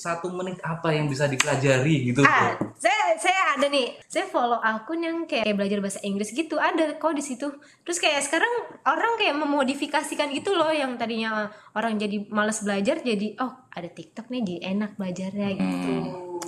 satu 0.00 0.32
menit 0.32 0.56
apa 0.64 0.96
yang 0.96 1.12
bisa 1.12 1.28
dipelajari 1.28 2.08
gitu 2.08 2.24
ah, 2.24 2.56
saya 2.80 3.00
saya 3.20 3.40
ada 3.60 3.66
nih. 3.68 3.92
Saya 4.08 4.24
follow 4.24 4.56
akun 4.56 5.04
yang 5.04 5.28
kayak 5.28 5.52
belajar 5.52 5.84
bahasa 5.84 6.00
Inggris 6.00 6.32
gitu. 6.32 6.56
Ada 6.56 6.96
kok 6.96 7.12
di 7.12 7.20
situ. 7.20 7.52
Terus 7.84 7.98
kayak 8.00 8.24
sekarang 8.24 8.48
orang 8.88 9.20
kayak 9.20 9.36
memodifikasikan 9.36 10.32
gitu 10.32 10.56
loh 10.56 10.72
yang 10.72 10.96
tadinya 10.96 11.52
orang 11.76 12.00
jadi 12.00 12.24
males 12.32 12.64
belajar 12.64 13.04
jadi 13.04 13.36
oh, 13.42 13.52
ada 13.70 13.88
TikTok 13.92 14.32
nih 14.32 14.40
jadi 14.42 14.60
enak 14.74 14.98
belajarnya 14.98 15.48
gitu. 15.54 15.92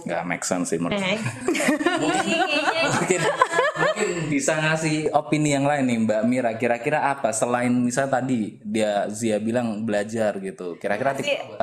nggak 0.02 0.22
make 0.26 0.42
sense 0.42 0.74
sih 0.74 0.82
menurut 0.82 0.98
Eh. 0.98 1.14
Kayaknya 1.14 2.82
mungkin 2.98 3.20
mungkin 4.02 4.28
bisa 4.28 4.58
ngasih 4.58 5.14
opini 5.14 5.54
yang 5.54 5.66
lain 5.66 5.84
nih 5.86 5.98
Mbak 6.04 6.22
Mira. 6.26 6.50
Kira-kira 6.58 7.14
apa? 7.14 7.30
Selain 7.30 7.70
misal 7.70 8.10
tadi 8.10 8.58
dia 8.62 9.06
Zia 9.08 9.38
bilang 9.38 9.86
belajar 9.86 10.36
gitu. 10.42 10.76
Kira-kira 10.76 11.14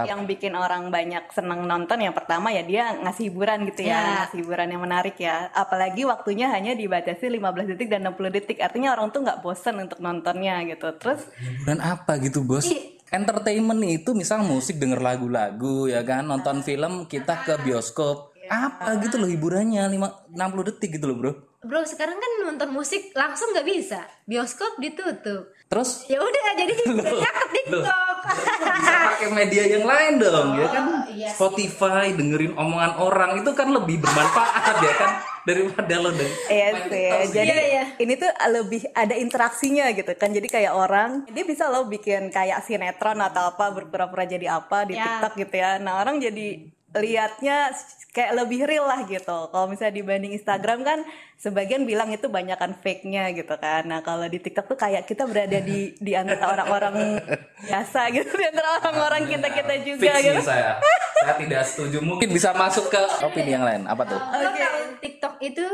yang 0.07 0.23
bikin 0.23 0.55
orang 0.55 0.87
banyak 0.89 1.27
seneng 1.35 1.67
nonton? 1.67 1.99
Yang 1.99 2.15
pertama 2.23 2.49
ya 2.55 2.63
dia 2.63 2.95
ngasih 2.99 3.31
hiburan 3.31 3.67
gitu 3.69 3.85
ya, 3.85 3.99
Ya. 3.99 4.01
ngasih 4.23 4.37
hiburan 4.43 4.67
yang 4.71 4.81
menarik 4.83 5.15
ya. 5.19 5.51
Apalagi 5.51 6.07
waktunya 6.07 6.47
hanya 6.49 6.73
dibatasi 6.73 7.27
15 7.27 7.67
detik 7.75 7.91
dan 7.91 8.07
60 8.07 8.31
detik. 8.31 8.57
Artinya 8.63 8.95
orang 8.95 9.11
tuh 9.11 9.21
nggak 9.27 9.41
bosen 9.43 9.75
untuk 9.83 9.99
nontonnya 9.99 10.63
gitu. 10.67 10.87
Terus 10.95 11.27
hiburan 11.39 11.79
apa 11.83 12.17
gitu 12.23 12.41
bos? 12.43 12.67
Ih. 12.69 12.97
entertainment 13.09 13.81
itu 13.89 14.13
misal 14.13 14.45
musik 14.45 14.77
denger 14.77 15.01
lagu-lagu 15.01 15.89
ya 15.89 16.05
kan? 16.05 16.29
Nonton 16.29 16.61
film 16.61 17.09
kita 17.09 17.41
ke 17.41 17.57
bioskop. 17.65 18.37
Apa 18.45 19.01
gitu 19.01 19.17
loh 19.17 19.25
hiburannya? 19.25 19.81
Lima 19.89 20.13
60 20.29 20.69
detik 20.69 21.01
gitu 21.01 21.09
loh 21.09 21.17
bro 21.17 21.48
bro 21.59 21.83
sekarang 21.83 22.15
kan 22.15 22.31
nonton 22.41 22.71
musik 22.71 23.11
langsung 23.11 23.51
nggak 23.51 23.67
bisa 23.67 23.99
bioskop 24.23 24.79
ditutup 24.79 25.51
Terus 25.69 26.09
ya 26.09 26.17
udah 26.17 26.43
jadi 26.57 26.73
ya 27.21 27.29
ke 27.29 27.45
TikTok 27.53 28.15
bisa 28.25 28.95
pakai 29.05 29.29
media 29.29 29.63
yang 29.69 29.85
lain 29.85 30.17
dong 30.17 30.57
ya 30.57 30.65
kan 30.65 30.85
iya 31.07 31.29
sih. 31.29 31.37
Spotify 31.37 32.09
dengerin 32.09 32.57
omongan 32.57 32.97
orang 32.97 33.31
itu 33.37 33.51
kan 33.53 33.69
lebih 33.69 34.01
bermanfaat 34.01 34.75
ya 34.81 34.93
kan 34.97 35.11
daripada 35.45 35.93
lo 35.97 36.09
deng 36.09 36.31
Iya 36.47 36.67
sih. 36.73 36.89
Sih. 36.89 37.09
Jadi 37.37 37.49
Iya, 37.49 37.63
iya. 37.65 37.83
ini 37.97 38.13
tuh 38.15 38.29
lebih 38.49 38.81
ada 38.93 39.13
interaksinya 39.13 39.93
gitu 39.93 40.09
kan. 40.13 40.29
Jadi 40.29 40.47
kayak 40.47 40.73
orang 40.73 41.25
dia 41.27 41.43
bisa 41.43 41.69
loh 41.69 41.85
bikin 41.85 42.29
kayak 42.29 42.65
sinetron 42.65 43.17
atau 43.19 43.53
apa 43.53 43.69
berpura-pura 43.69 44.25
jadi 44.25 44.49
apa 44.49 44.85
di 44.85 44.93
Ya. 44.93 45.05
TikTok 45.05 45.33
gitu 45.37 45.53
ya. 45.53 45.77
Nah, 45.77 46.01
orang 46.01 46.17
jadi 46.17 46.65
liatnya 46.97 47.69
kayak 48.09 48.33
lebih 48.33 48.65
real 48.65 48.89
lah 48.89 49.05
gitu. 49.05 49.53
Kalau 49.53 49.69
misalnya 49.69 49.93
dibanding 50.01 50.33
Instagram 50.33 50.81
kan 50.81 50.99
sebagian 51.37 51.85
bilang 51.85 52.09
itu 52.09 52.25
banyakan 52.25 52.73
fake-nya 52.81 53.29
gitu 53.37 53.53
kan. 53.61 53.85
Nah, 53.85 54.01
kalau 54.01 54.25
di 54.25 54.41
TikTok 54.41 54.65
tuh 54.65 54.79
kayak 54.79 55.05
kita 55.05 55.29
berada 55.29 55.61
di 55.61 55.93
di 56.01 56.17
antara 56.17 56.49
orang-orang 56.49 57.21
biasa 57.61 58.09
gitu, 58.09 58.33
di 58.33 58.45
antara 58.49 58.81
orang-orang 58.81 59.29
kita-kita 59.29 59.73
juga 59.85 60.17
Fix 60.17 60.25
gitu. 60.25 60.41
saya 60.41 60.81
saya 61.19 61.33
tidak 61.35 61.61
setuju. 61.67 61.97
Mungkin 61.99 62.29
bisa 62.31 62.55
masuk 62.55 62.87
ke 62.87 63.01
opini 63.23 63.51
yang 63.55 63.65
lain. 63.67 63.83
Apa 63.85 64.03
tuh? 64.07 64.19
Lo 64.19 64.49
tahu 64.55 64.79
TikTok 65.03 65.35
itu 65.43 65.65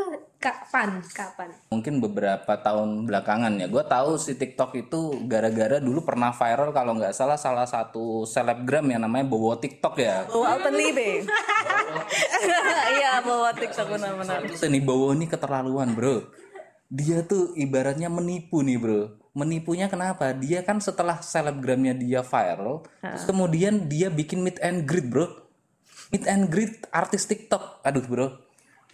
kapan? 0.41 1.01
Kapan? 1.13 1.49
Mungkin 1.69 2.01
beberapa 2.01 2.53
tahun 2.57 3.05
belakangan 3.05 3.53
ya. 3.61 3.67
Gue 3.69 3.83
tahu 3.85 4.17
si 4.17 4.37
TikTok 4.37 4.73
itu 4.77 5.21
gara-gara 5.29 5.77
dulu 5.77 6.01
pernah 6.01 6.33
viral 6.33 6.73
kalau 6.73 6.97
nggak 6.97 7.13
salah 7.13 7.37
salah 7.37 7.69
satu 7.69 8.25
selebgram 8.25 8.85
yang 8.89 9.05
namanya 9.05 9.25
Bowo 9.29 9.53
TikTok 9.57 9.95
ya. 10.01 10.25
Bawa 10.29 10.57
Alpen 10.57 10.73
Libe. 10.73 11.25
Iya, 12.95 13.21
bawa 13.21 13.49
TikTok 13.53 13.87
benar-benar. 13.97 14.45
Ini 14.49 14.79
Bowo 14.81 15.13
ini 15.13 15.29
keterlaluan 15.29 15.93
bro. 15.93 16.25
Dia 16.89 17.25
tuh 17.25 17.57
ibaratnya 17.57 18.13
menipu 18.13 18.61
nih 18.61 18.77
bro 18.77 19.24
menipunya 19.35 19.91
kenapa? 19.91 20.31
Dia 20.31 20.63
kan 20.63 20.79
setelah 20.79 21.19
selebgramnya 21.19 21.93
dia 21.93 22.23
viral 22.23 22.87
terus 23.03 23.27
kemudian 23.27 23.91
dia 23.91 24.07
bikin 24.07 24.41
meet 24.41 24.57
and 24.63 24.87
greet 24.87 25.11
bro. 25.11 25.27
Meet 26.09 26.25
and 26.25 26.47
greet 26.47 26.87
artis 26.89 27.27
TikTok. 27.27 27.83
Aduh 27.83 28.07
bro. 28.07 28.27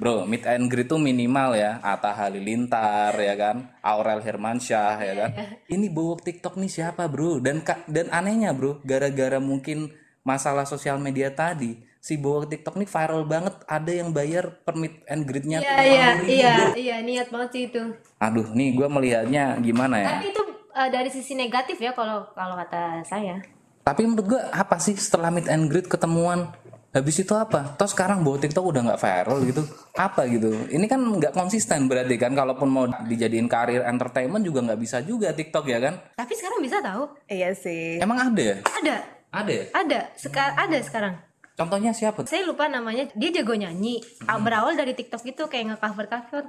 Bro 0.02 0.26
meet 0.26 0.50
and 0.50 0.66
greet 0.66 0.90
tuh 0.90 0.98
minimal 0.98 1.54
ya. 1.54 1.78
Atta 1.86 2.12
Halilintar 2.18 3.14
ya 3.14 3.38
kan? 3.38 3.70
Aurel 3.86 4.26
Hermansyah 4.26 4.98
ya 4.98 5.14
kan? 5.14 5.32
Ini 5.70 5.88
bawa 5.94 6.18
TikTok 6.18 6.58
nih 6.58 6.72
siapa 6.74 7.06
bro? 7.06 7.38
Dan 7.38 7.62
dan 7.86 8.10
anehnya 8.10 8.52
bro 8.52 8.82
gara-gara 8.82 9.38
mungkin 9.38 9.94
masalah 10.26 10.66
sosial 10.66 10.98
media 10.98 11.30
tadi 11.30 11.91
si 12.02 12.18
bawa 12.18 12.44
TikTok 12.44 12.76
nih 12.76 12.90
viral 12.90 13.24
banget 13.24 13.54
ada 13.64 13.92
yang 13.94 14.10
bayar 14.10 14.58
per 14.60 14.74
meet 14.74 15.06
and 15.06 15.22
greetnya 15.24 15.62
iya 15.62 15.78
iya 15.78 16.10
iya 16.26 16.54
iya 16.74 16.96
niat 17.00 17.30
banget 17.30 17.50
sih 17.54 17.64
itu 17.70 17.82
Aduh, 18.18 18.50
nih 18.52 18.74
gue 18.74 18.88
melihatnya 18.90 19.62
gimana 19.62 19.96
ya? 19.96 20.08
tapi 20.18 20.34
itu 20.34 20.42
eh, 20.72 20.90
dari 20.90 21.08
sisi 21.08 21.34
negatif 21.34 21.78
ya 21.78 21.94
kalau 21.94 22.26
kalau 22.34 22.58
kata 22.58 23.06
saya 23.06 23.38
Tapi 23.82 24.06
menurut 24.06 24.28
gue 24.28 24.42
apa 24.54 24.78
sih 24.78 24.94
setelah 24.94 25.30
meet 25.30 25.50
and 25.50 25.66
greet 25.66 25.90
ketemuan? 25.90 26.54
Habis 26.94 27.26
itu 27.26 27.34
apa? 27.34 27.66
Toh 27.74 27.90
sekarang 27.90 28.22
bawa 28.22 28.38
TikTok 28.38 28.62
udah 28.62 28.82
nggak 28.86 29.02
viral 29.02 29.42
gitu. 29.42 29.66
Apa 29.98 30.30
gitu? 30.30 30.54
Ini 30.70 30.86
kan 30.86 31.02
nggak 31.02 31.34
konsisten 31.34 31.90
berarti 31.90 32.14
kan. 32.14 32.30
Kalaupun 32.32 32.70
mau 32.70 32.86
dijadiin 32.86 33.50
karir 33.50 33.82
entertainment 33.82 34.46
juga 34.46 34.62
nggak 34.62 34.78
bisa 34.78 35.02
juga 35.02 35.34
TikTok 35.34 35.66
ya 35.66 35.82
kan? 35.82 35.98
tapi 36.14 36.34
sekarang 36.38 36.62
bisa 36.62 36.78
tahu 36.78 37.10
Iya 37.26 37.50
sih. 37.58 37.98
Emang 37.98 38.22
ada 38.22 38.38
ya? 38.38 38.58
ada 38.62 38.96
Ada 39.34 39.50
ya? 39.52 39.66
ada 39.74 40.00
sekarang 40.14 40.54
ada 40.56 40.78
sekarang 40.78 41.14
Contohnya 41.56 41.92
siapa? 41.92 42.26
saya 42.26 42.48
lupa 42.48 42.66
namanya. 42.72 43.12
Dia 43.14 43.30
jago 43.32 43.54
nyanyi. 43.54 44.02
Ah, 44.26 44.40
berawal 44.40 44.74
dari 44.74 44.96
TikTok 44.98 45.22
gitu 45.28 45.46
kayak 45.52 45.76
nge-cover 45.76 46.08
cover 46.08 46.44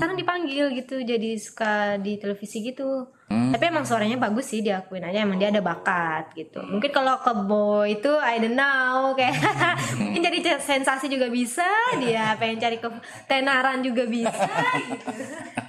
sekarang 0.00 0.16
dipanggil 0.16 0.72
gitu 0.74 0.96
jadi 1.04 1.30
suka 1.36 2.00
di 2.00 2.16
televisi 2.16 2.64
gitu 2.64 3.12
tapi 3.30 3.64
emang 3.70 3.86
suaranya 3.86 4.18
bagus 4.18 4.50
sih 4.50 4.58
diakuin 4.58 5.06
aja 5.06 5.22
emang 5.22 5.38
dia 5.38 5.54
ada 5.54 5.62
bakat 5.62 6.34
gitu 6.34 6.58
mungkin 6.66 6.90
kalau 6.90 7.14
ke 7.22 7.32
boy 7.46 7.86
itu 7.94 8.10
I 8.18 8.42
don't 8.42 8.58
know 8.58 9.14
kayak 9.14 9.38
mungkin 10.02 10.18
jadi 10.18 10.58
sensasi 10.58 11.06
juga 11.06 11.30
bisa 11.30 11.66
dia 12.02 12.34
pengen 12.42 12.58
cari 12.58 12.82
ke 12.82 12.90
tenaran 13.30 13.86
juga 13.86 14.02
bisa 14.10 14.50
gitu 14.82 15.14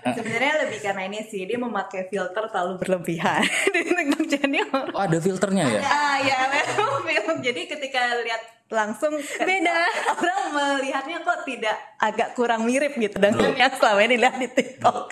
Sebenarnya 0.02 0.66
lebih 0.66 0.80
karena 0.82 1.02
ini 1.06 1.20
sih 1.30 1.46
dia 1.46 1.62
memakai 1.62 2.10
filter 2.10 2.44
terlalu 2.50 2.82
berlebihan 2.82 3.46
di 3.74 3.82
TikTok 3.86 4.26
jadi 4.26 4.58
orang. 4.74 4.90
Oh 4.98 5.02
ada 5.06 5.18
filternya 5.22 5.66
ya? 5.70 5.82
Ah 5.86 6.18
ya 6.18 6.38
memang. 7.06 7.38
Jadi 7.42 7.70
ketika 7.70 8.18
lihat 8.22 8.42
langsung 8.72 9.12
beda 9.20 9.78
orang 10.16 10.42
melihatnya 10.56 11.20
kok 11.28 11.44
tidak 11.44 11.76
agak 12.00 12.32
kurang 12.40 12.64
mirip 12.64 12.96
gitu 12.96 13.20
dengan 13.20 13.52
yang 13.52 13.74
selama 13.76 14.02
ini 14.08 14.16
lihat 14.16 14.36
di 14.40 14.48
TikTok. 14.48 15.12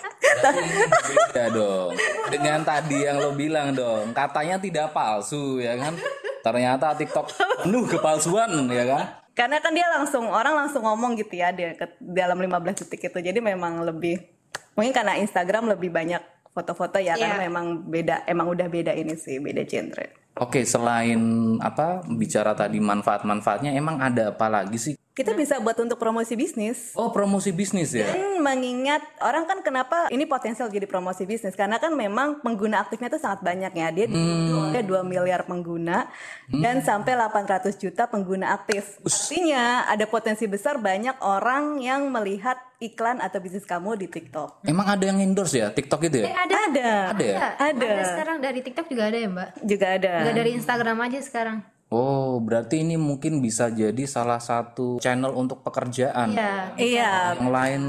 Ya 1.36 1.46
dong. 1.52 1.92
Dengan 2.40 2.64
tadi 2.64 3.04
yang 3.04 3.20
lo 3.20 3.36
bilang 3.36 3.76
dong, 3.76 4.16
katanya 4.16 4.56
tidak 4.56 4.96
palsu 4.96 5.60
ya 5.60 5.76
kan? 5.76 5.92
Ternyata 6.40 6.96
TikTok 6.96 7.28
penuh 7.62 7.84
kepalsuan 7.84 8.48
ya 8.72 8.84
kan? 8.88 9.04
Karena 9.36 9.60
kan 9.60 9.76
dia 9.76 9.84
langsung 9.92 10.24
orang 10.24 10.56
langsung 10.56 10.80
ngomong 10.88 11.20
gitu 11.20 11.36
ya 11.36 11.52
dia 11.52 11.76
ke, 11.76 11.84
dalam 12.00 12.40
15 12.40 12.80
detik 12.84 13.12
itu. 13.12 13.18
Jadi 13.20 13.44
memang 13.44 13.84
lebih 13.84 14.24
mungkin 14.72 14.96
karena 14.96 15.20
Instagram 15.20 15.68
lebih 15.76 15.92
banyak 15.92 16.20
foto-foto 16.50 16.96
ya 16.96 17.14
karena 17.14 17.36
Iya. 17.38 17.44
memang 17.46 17.66
beda 17.86 18.24
emang 18.24 18.48
udah 18.50 18.66
beda 18.72 18.92
ini 18.96 19.14
sih 19.20 19.36
beda 19.36 19.62
genre. 19.68 20.08
Oke, 20.40 20.64
selain 20.64 21.20
apa 21.60 22.00
bicara 22.08 22.56
tadi 22.56 22.80
manfaat-manfaatnya, 22.80 23.76
emang 23.76 24.00
ada 24.00 24.32
apa 24.32 24.46
lagi 24.48 24.78
sih? 24.80 24.94
Kita 25.20 25.36
bisa 25.36 25.60
buat 25.60 25.76
untuk 25.76 26.00
promosi 26.00 26.32
bisnis. 26.32 26.96
Oh, 26.96 27.12
promosi 27.12 27.52
bisnis 27.52 27.92
ya? 27.92 28.08
Dan 28.08 28.40
mengingat 28.40 29.04
orang 29.20 29.44
kan 29.44 29.60
kenapa 29.60 30.08
ini 30.08 30.24
potensial 30.24 30.72
jadi 30.72 30.88
promosi 30.88 31.28
bisnis? 31.28 31.52
Karena 31.52 31.76
kan 31.76 31.92
memang 31.92 32.40
pengguna 32.40 32.80
aktifnya 32.80 33.12
itu 33.12 33.20
sangat 33.20 33.44
banyak 33.44 33.68
ya. 33.76 33.88
Dia 33.92 34.06
ada 34.08 34.80
2 34.80 35.04
miliar 35.04 35.44
pengguna 35.44 36.08
dan 36.48 36.80
sampai 36.80 37.20
800 37.20 37.76
juta 37.76 38.08
pengguna 38.08 38.56
aktif. 38.56 38.96
Artinya 39.04 39.84
ada 39.84 40.08
potensi 40.08 40.48
besar 40.48 40.80
banyak 40.80 41.20
orang 41.20 41.84
yang 41.84 42.08
melihat 42.08 42.56
iklan 42.80 43.20
atau 43.20 43.44
bisnis 43.44 43.68
kamu 43.68 44.00
di 44.00 44.08
TikTok. 44.08 44.64
Emang 44.64 44.88
ada 44.88 45.04
yang 45.04 45.20
endorse 45.20 45.60
ya 45.60 45.68
TikTok 45.68 46.00
itu 46.08 46.24
ya? 46.24 46.32
Eh, 46.32 46.36
ada. 46.48 46.56
Ada. 46.70 46.90
Ada 47.12 47.24
ya? 47.24 47.38
Ada. 47.60 47.90
sekarang. 48.16 48.36
Dari 48.40 48.60
TikTok 48.64 48.86
juga 48.88 49.12
ada 49.12 49.18
ya 49.20 49.28
mbak? 49.28 49.48
Juga 49.68 49.86
ada. 50.00 50.12
Nggak 50.24 50.36
dari 50.40 50.50
Instagram 50.56 50.96
aja 51.04 51.20
sekarang 51.20 51.60
Oh, 51.90 52.38
berarti 52.38 52.86
ini 52.86 52.94
mungkin 52.94 53.42
bisa 53.42 53.66
jadi 53.66 54.06
salah 54.06 54.38
satu 54.38 55.02
channel 55.02 55.34
untuk 55.34 55.66
pekerjaan. 55.66 56.30
Iya. 56.30 56.54
iya 56.78 57.10
Yang 57.34 57.50
lain 57.50 57.82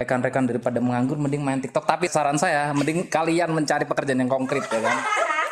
rekan-rekan 0.00 0.48
daripada 0.48 0.80
menganggur 0.80 1.20
mending 1.20 1.44
main 1.44 1.60
TikTok. 1.60 1.84
Tapi 1.84 2.08
saran 2.08 2.40
saya 2.40 2.72
mending 2.72 3.12
kalian 3.12 3.52
mencari 3.52 3.84
pekerjaan 3.84 4.24
yang 4.24 4.32
konkret 4.32 4.64
ya 4.72 4.80
kan. 4.80 4.96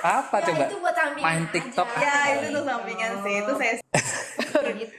Apa 0.01 0.41
coba? 0.41 0.65
itu 0.65 0.81
buat 0.81 0.97
Main 1.21 1.45
TikTok. 1.53 1.89
ya 2.01 2.41
itu 2.41 2.57
tuh 2.57 2.65
sampingan 2.65 3.13
sih 3.21 3.35
itu 3.45 3.53
saya 3.61 3.73
gitu 4.81 4.97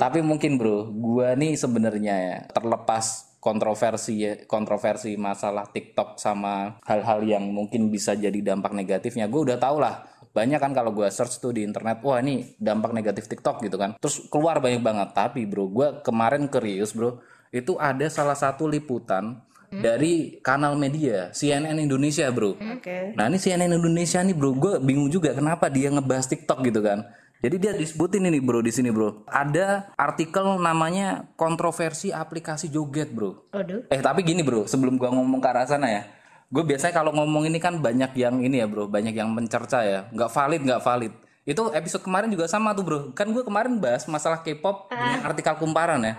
Tapi 0.00 0.18
mungkin 0.24 0.56
bro, 0.56 0.88
gua 0.88 1.36
nih 1.36 1.52
sebenarnya 1.52 2.14
ya 2.16 2.36
terlepas 2.48 3.28
kontroversi 3.44 4.24
ya, 4.24 4.32
kontroversi 4.48 5.20
masalah 5.20 5.68
TikTok 5.68 6.16
sama 6.16 6.80
hal-hal 6.88 7.20
yang 7.28 7.44
mungkin 7.52 7.92
bisa 7.92 8.16
jadi 8.16 8.40
dampak 8.40 8.72
negatifnya. 8.72 9.28
Gue 9.28 9.52
udah 9.52 9.60
tau 9.60 9.76
lah 9.76 10.07
banyak 10.32 10.60
kan 10.60 10.72
kalau 10.76 10.94
gue 10.94 11.08
search 11.08 11.40
tuh 11.42 11.52
di 11.54 11.64
internet, 11.64 12.00
wah 12.04 12.20
ini 12.20 12.56
dampak 12.60 12.92
negatif 12.92 13.26
TikTok 13.26 13.64
gitu 13.64 13.76
kan. 13.76 13.96
Terus 13.98 14.26
keluar 14.28 14.60
banyak 14.62 14.80
banget. 14.80 15.14
Tapi 15.16 15.44
bro, 15.48 15.68
gue 15.68 16.00
kemarin 16.04 16.46
curious 16.46 16.92
bro, 16.92 17.20
itu 17.50 17.76
ada 17.80 18.06
salah 18.12 18.36
satu 18.36 18.68
liputan 18.68 19.40
dari 19.68 20.40
kanal 20.40 20.80
media 20.80 21.28
CNN 21.36 21.76
Indonesia 21.76 22.24
bro. 22.32 22.56
oke 22.56 23.12
Nah 23.12 23.28
ini 23.28 23.36
CNN 23.36 23.68
Indonesia 23.68 24.24
nih 24.24 24.32
bro, 24.32 24.56
gue 24.56 24.80
bingung 24.80 25.12
juga 25.12 25.36
kenapa 25.36 25.68
dia 25.68 25.92
ngebahas 25.92 26.24
TikTok 26.24 26.64
gitu 26.64 26.80
kan. 26.80 27.04
Jadi 27.38 27.56
dia 27.62 27.70
disebutin 27.70 28.26
ini 28.26 28.42
bro 28.42 28.58
di 28.58 28.74
sini 28.74 28.90
bro. 28.90 29.22
Ada 29.30 29.94
artikel 29.94 30.58
namanya 30.58 31.30
kontroversi 31.38 32.10
aplikasi 32.10 32.66
joget 32.66 33.14
bro. 33.14 33.46
Aduh. 33.54 33.86
Eh 33.94 34.02
tapi 34.02 34.26
gini 34.26 34.42
bro, 34.42 34.66
sebelum 34.66 34.98
gua 34.98 35.14
ngomong 35.14 35.38
ke 35.38 35.46
arah 35.46 35.62
sana 35.62 35.86
ya, 35.86 36.02
gue 36.48 36.64
biasanya 36.64 36.94
kalau 36.96 37.12
ngomong 37.12 37.44
ini 37.44 37.60
kan 37.60 37.76
banyak 37.76 38.16
yang 38.16 38.40
ini 38.40 38.64
ya 38.64 38.66
bro, 38.66 38.88
banyak 38.88 39.12
yang 39.12 39.28
mencerca 39.32 39.84
ya, 39.84 40.08
nggak 40.08 40.30
valid 40.32 40.60
nggak 40.64 40.82
valid. 40.82 41.12
Itu 41.48 41.72
episode 41.72 42.04
kemarin 42.04 42.28
juga 42.28 42.48
sama 42.48 42.72
tuh 42.72 42.84
bro. 42.84 43.00
Kan 43.12 43.32
gue 43.32 43.44
kemarin 43.44 43.76
bahas 43.80 44.08
masalah 44.08 44.40
K-pop 44.40 44.88
dengan 44.88 45.28
artikel 45.28 45.54
kumparan 45.60 46.00
ya. 46.04 46.14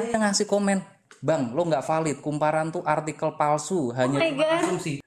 Dia 0.00 0.16
ngasih 0.20 0.44
komen, 0.44 0.84
bang 1.24 1.56
lo 1.56 1.64
nggak 1.64 1.84
valid, 1.84 2.16
kumparan 2.20 2.68
tuh 2.68 2.84
artikel 2.84 3.32
palsu, 3.36 3.92
hanya 3.96 4.20
cuma 4.20 4.44
asumsi. 4.60 5.00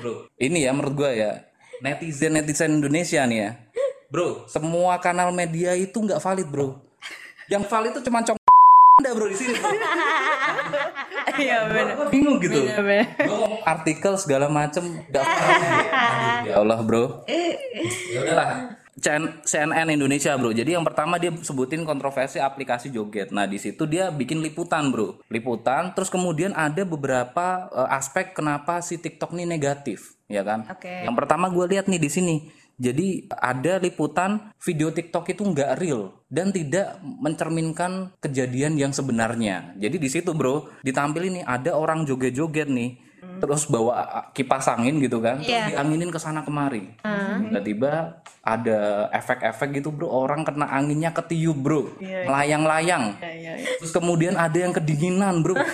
Bro, 0.00 0.32
ini 0.40 0.64
ya 0.64 0.72
menurut 0.72 0.96
gue 0.96 1.10
ya 1.12 1.44
netizen 1.84 2.36
netizen 2.36 2.80
Indonesia 2.80 3.20
nih 3.28 3.38
ya. 3.44 3.50
Bro, 4.08 4.48
semua 4.48 4.96
kanal 4.98 5.28
media 5.30 5.76
itu 5.76 6.00
nggak 6.00 6.20
valid 6.24 6.48
bro. 6.48 6.80
Yang 7.52 7.64
valid 7.68 7.90
itu 7.96 8.00
cuma 8.08 8.24
cong 8.24 8.40
anda 9.00 9.10
bro 9.12 9.26
di 9.28 9.36
sini. 9.36 9.52
Bro. 9.56 9.70
iya 11.40 11.58
benar 11.66 12.08
Bingung 12.12 12.36
gitu. 12.38 12.60
benar 12.60 13.16
Gua 13.24 13.36
ngomong 13.40 13.62
artikel 13.64 14.12
segala 14.20 14.46
macem. 14.52 14.84
Aduh, 15.00 15.24
ya 16.48 16.54
Allah 16.60 16.78
bro. 16.84 17.24
Ya 18.12 18.18
udahlah. 18.22 18.48
CN 19.00 19.40
CNN 19.48 19.88
Indonesia 19.96 20.36
bro. 20.36 20.52
Jadi 20.52 20.76
yang 20.76 20.84
pertama 20.84 21.16
dia 21.16 21.32
sebutin 21.40 21.88
kontroversi 21.88 22.36
aplikasi 22.36 22.92
joget. 22.92 23.32
Nah 23.32 23.48
di 23.48 23.56
situ 23.56 23.88
dia 23.88 24.12
bikin 24.12 24.44
liputan 24.44 24.92
bro, 24.92 25.16
liputan. 25.32 25.96
Terus 25.96 26.12
kemudian 26.12 26.52
ada 26.52 26.84
beberapa 26.84 27.72
eh, 27.72 27.96
aspek 27.96 28.36
kenapa 28.36 28.84
si 28.84 29.00
TikTok 29.00 29.32
ini 29.40 29.48
negatif, 29.48 30.20
ya 30.28 30.44
kan? 30.44 30.68
Oke. 30.68 31.08
Yang 31.08 31.16
pertama 31.16 31.48
gue 31.48 31.64
lihat 31.72 31.88
nih 31.88 32.00
di 32.02 32.10
sini. 32.12 32.36
Jadi 32.80 33.28
ada 33.28 33.76
liputan 33.76 34.56
video 34.56 34.88
TikTok 34.88 35.36
itu 35.36 35.44
nggak 35.44 35.76
real 35.76 36.16
dan 36.32 36.48
tidak 36.48 36.96
mencerminkan 37.04 38.16
kejadian 38.24 38.80
yang 38.80 38.88
sebenarnya. 38.88 39.76
Jadi 39.76 40.00
di 40.00 40.08
situ 40.08 40.32
bro 40.32 40.64
ditampilin 40.80 41.40
nih 41.40 41.44
ada 41.44 41.76
orang 41.76 42.08
joget-joget 42.08 42.72
nih. 42.72 42.96
Terus 43.40 43.68
bawa 43.68 44.28
kipas 44.32 44.68
angin 44.68 45.00
gitu 45.00 45.20
kan, 45.20 45.40
terus 45.40 45.48
Iya. 45.48 45.64
dianginin 45.76 46.12
ke 46.12 46.20
sana 46.20 46.40
kemari. 46.40 46.92
Tiba-tiba 47.40 48.20
ada 48.40 49.08
efek-efek 49.12 49.80
gitu 49.80 49.92
bro, 49.92 50.08
orang 50.08 50.44
kena 50.44 50.68
anginnya 50.68 51.12
ketiup 51.12 51.56
bro, 51.56 51.88
layang-layang. 52.00 53.16
Iya, 53.20 53.32
iya, 53.32 53.52
iya. 53.60 53.76
Terus 53.80 53.92
kemudian 53.92 54.36
ada 54.36 54.56
yang 54.56 54.72
kedinginan 54.72 55.40
bro. 55.40 55.56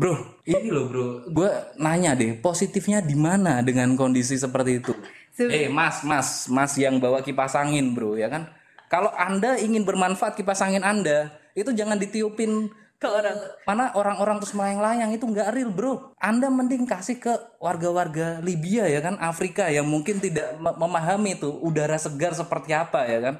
bro, 0.00 0.16
ini 0.48 0.72
loh 0.72 0.88
bro, 0.88 1.06
gue 1.28 1.50
nanya 1.76 2.16
deh, 2.16 2.32
positifnya 2.40 3.04
di 3.04 3.12
mana 3.12 3.60
dengan 3.60 3.92
kondisi 4.00 4.40
seperti 4.40 4.80
itu? 4.80 4.96
Eh 5.36 5.68
mas, 5.68 6.00
mas, 6.08 6.48
mas 6.48 6.72
yang 6.80 6.96
bawa 6.96 7.20
kipas 7.20 7.52
angin 7.52 7.92
bro, 7.92 8.16
ya 8.16 8.32
kan? 8.32 8.48
Kalau 8.88 9.12
anda 9.12 9.60
ingin 9.60 9.84
bermanfaat 9.84 10.40
kipas 10.40 10.64
angin 10.64 10.80
anda, 10.80 11.28
itu 11.52 11.68
jangan 11.76 12.00
ditiupin 12.00 12.72
Ke 13.00 13.08
orang. 13.08 13.32
mana 13.64 13.96
orang-orang 13.96 14.36
terus 14.44 14.52
melayang-layang 14.52 15.16
itu 15.16 15.24
nggak 15.24 15.56
real 15.56 15.72
bro. 15.72 16.12
Anda 16.20 16.52
mending 16.52 16.84
kasih 16.84 17.16
ke 17.16 17.32
warga-warga 17.56 18.44
Libya 18.44 18.84
ya 18.92 19.00
kan, 19.00 19.16
Afrika 19.16 19.72
yang 19.72 19.88
mungkin 19.88 20.20
tidak 20.20 20.60
me- 20.60 20.76
memahami 20.76 21.40
itu 21.40 21.48
udara 21.48 21.96
segar 21.96 22.36
seperti 22.36 22.76
apa 22.76 23.08
ya 23.08 23.24
kan. 23.24 23.34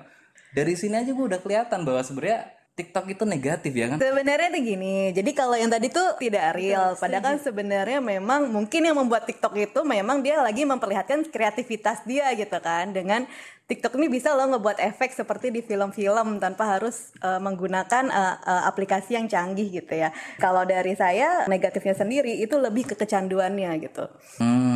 Dari 0.56 0.72
sini 0.80 0.96
aja 1.04 1.12
gue 1.12 1.26
udah 1.28 1.44
kelihatan 1.44 1.84
bahwa 1.84 2.00
sebenarnya 2.00 2.48
TikTok 2.80 3.12
itu 3.12 3.28
negatif 3.28 3.72
ya 3.76 3.92
kan. 3.92 4.00
Sebenarnya 4.00 4.48
tuh 4.48 4.62
gini, 4.64 5.12
jadi 5.12 5.30
kalau 5.36 5.52
yang 5.52 5.68
tadi 5.68 5.92
tuh 5.92 6.16
tidak 6.16 6.56
real, 6.56 6.96
padahal 6.96 7.20
kan 7.20 7.36
sebenarnya 7.36 8.00
memang 8.00 8.48
mungkin 8.48 8.88
yang 8.88 8.96
membuat 8.96 9.28
TikTok 9.28 9.52
itu 9.60 9.80
memang 9.84 10.24
dia 10.24 10.40
lagi 10.40 10.64
memperlihatkan 10.64 11.28
kreativitas 11.28 12.00
dia 12.08 12.32
gitu 12.32 12.56
kan, 12.64 12.96
dengan 12.96 13.28
TikTok 13.70 13.94
ini 14.02 14.10
bisa 14.10 14.34
loh 14.34 14.50
ngebuat 14.50 14.82
efek 14.82 15.14
seperti 15.14 15.54
di 15.54 15.62
film-film 15.62 16.42
tanpa 16.42 16.74
harus 16.74 17.14
eh, 17.22 17.38
menggunakan 17.38 18.10
eh, 18.10 18.36
eh, 18.42 18.62
aplikasi 18.66 19.14
yang 19.14 19.30
canggih 19.30 19.70
gitu 19.70 19.94
ya. 19.94 20.10
Kalau 20.42 20.66
dari 20.66 20.98
saya 20.98 21.46
negatifnya 21.46 21.94
sendiri 21.94 22.42
itu 22.42 22.58
lebih 22.58 22.90
ke 22.90 22.98
kecanduannya 22.98 23.70
gitu. 23.78 24.10
Hmm. 24.42 24.69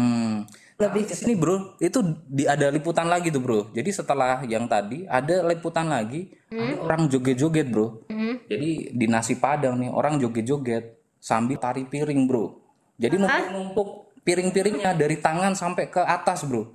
Lebih 0.74 1.06
ke 1.06 1.14
sini 1.14 1.38
bro, 1.38 1.78
itu 1.78 2.02
di, 2.26 2.50
ada 2.50 2.66
liputan 2.66 3.06
lagi 3.06 3.30
tuh 3.30 3.38
bro. 3.38 3.70
Jadi 3.70 3.90
setelah 3.94 4.42
yang 4.42 4.66
tadi 4.66 5.06
ada 5.06 5.46
liputan 5.46 5.86
lagi, 5.86 6.34
ada 6.50 6.74
orang 6.82 7.06
joget-joget 7.06 7.70
bro. 7.70 8.02
Jadi 8.50 8.90
di 8.90 9.06
nasi 9.06 9.38
padang 9.38 9.78
nih 9.78 9.90
orang 9.94 10.18
joget-joget 10.18 10.98
sambil 11.22 11.62
tari 11.62 11.86
piring 11.86 12.26
bro. 12.26 12.58
Jadi 12.98 13.22
numpuk-numpuk 13.22 13.88
piring-piringnya 14.26 14.98
dari 14.98 15.22
tangan 15.22 15.54
sampai 15.54 15.86
ke 15.94 16.02
atas 16.02 16.42
bro. 16.42 16.74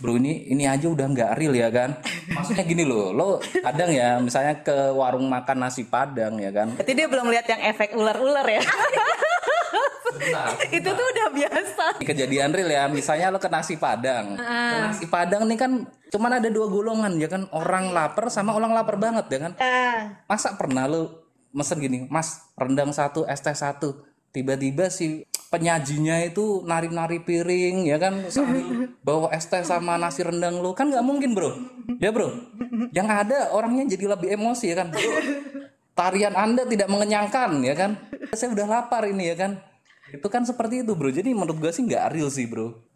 Bro 0.00 0.16
ini 0.16 0.48
ini 0.48 0.64
aja 0.64 0.88
udah 0.88 1.06
nggak 1.06 1.30
real 1.38 1.54
ya 1.54 1.68
kan? 1.70 2.02
Maksudnya 2.34 2.64
gini 2.64 2.82
loh, 2.88 3.12
lo 3.12 3.38
kadang 3.62 3.92
ya 3.92 4.16
misalnya 4.18 4.58
ke 4.64 4.90
warung 4.96 5.28
makan 5.28 5.70
nasi 5.70 5.86
padang 5.86 6.40
ya 6.40 6.50
kan? 6.50 6.72
Berarti 6.74 6.92
dia 6.98 7.06
belum 7.06 7.30
lihat 7.30 7.46
yang 7.46 7.62
efek 7.68 7.94
ular-ular 7.94 8.46
ya. 8.48 8.64
itu 10.76 10.88
tuh 10.88 11.06
udah 11.16 11.28
biasa. 11.32 11.84
kejadian 12.00 12.50
real 12.52 12.70
ya 12.70 12.84
misalnya 12.86 13.32
lo 13.32 13.38
ke 13.40 13.48
nasi 13.48 13.80
padang. 13.80 14.36
Ke 14.36 14.78
nasi 14.90 15.04
padang 15.08 15.46
nih 15.48 15.58
kan 15.58 15.72
cuman 16.10 16.42
ada 16.42 16.48
dua 16.50 16.66
golongan 16.66 17.16
ya 17.16 17.30
kan 17.30 17.46
orang 17.54 17.94
lapar 17.94 18.28
sama 18.28 18.52
orang 18.52 18.74
lapar 18.74 18.98
banget 18.98 19.26
ya 19.30 19.38
kan. 19.48 19.52
Ah, 19.58 20.24
masa 20.26 20.54
pernah 20.58 20.84
lo 20.90 21.26
mesen 21.50 21.82
gini 21.82 22.06
mas 22.06 22.50
rendang 22.54 22.90
satu 22.94 23.26
es 23.26 23.40
teh 23.40 23.54
satu. 23.54 24.06
Tiba-tiba 24.30 24.86
si 24.94 25.26
penyajinya 25.50 26.22
itu 26.22 26.62
nari-nari 26.62 27.18
piring 27.26 27.82
ya 27.82 27.98
kan 27.98 28.30
sambil 28.30 28.86
bawa 29.06 29.34
es 29.34 29.50
teh 29.50 29.62
sama 29.66 29.98
nasi 29.98 30.22
rendang 30.22 30.60
lo. 30.62 30.74
Kan 30.76 30.94
nggak 30.94 31.04
mungkin 31.06 31.34
bro. 31.34 31.50
Ya 31.98 32.14
bro. 32.14 32.30
Yang 32.94 33.08
ada 33.08 33.38
orangnya 33.54 33.94
jadi 33.94 34.14
lebih 34.14 34.34
emosi 34.34 34.72
ya 34.72 34.82
kan 34.82 34.88
Bro, 34.94 35.02
tarian 35.92 36.32
anda 36.32 36.64
tidak 36.64 36.88
mengenyangkan 36.88 37.60
ya 37.66 37.74
kan. 37.74 37.98
Saya 38.30 38.54
udah 38.54 38.66
lapar 38.66 39.04
ini 39.10 39.34
ya 39.34 39.36
kan 39.36 39.69
itu 40.10 40.26
kan 40.26 40.42
seperti 40.42 40.82
itu 40.82 40.92
bro 40.98 41.10
jadi 41.10 41.30
menurut 41.30 41.58
gue 41.58 41.70
sih 41.70 41.86
nggak 41.86 42.14
real 42.14 42.30
sih 42.30 42.46
bro 42.46 42.90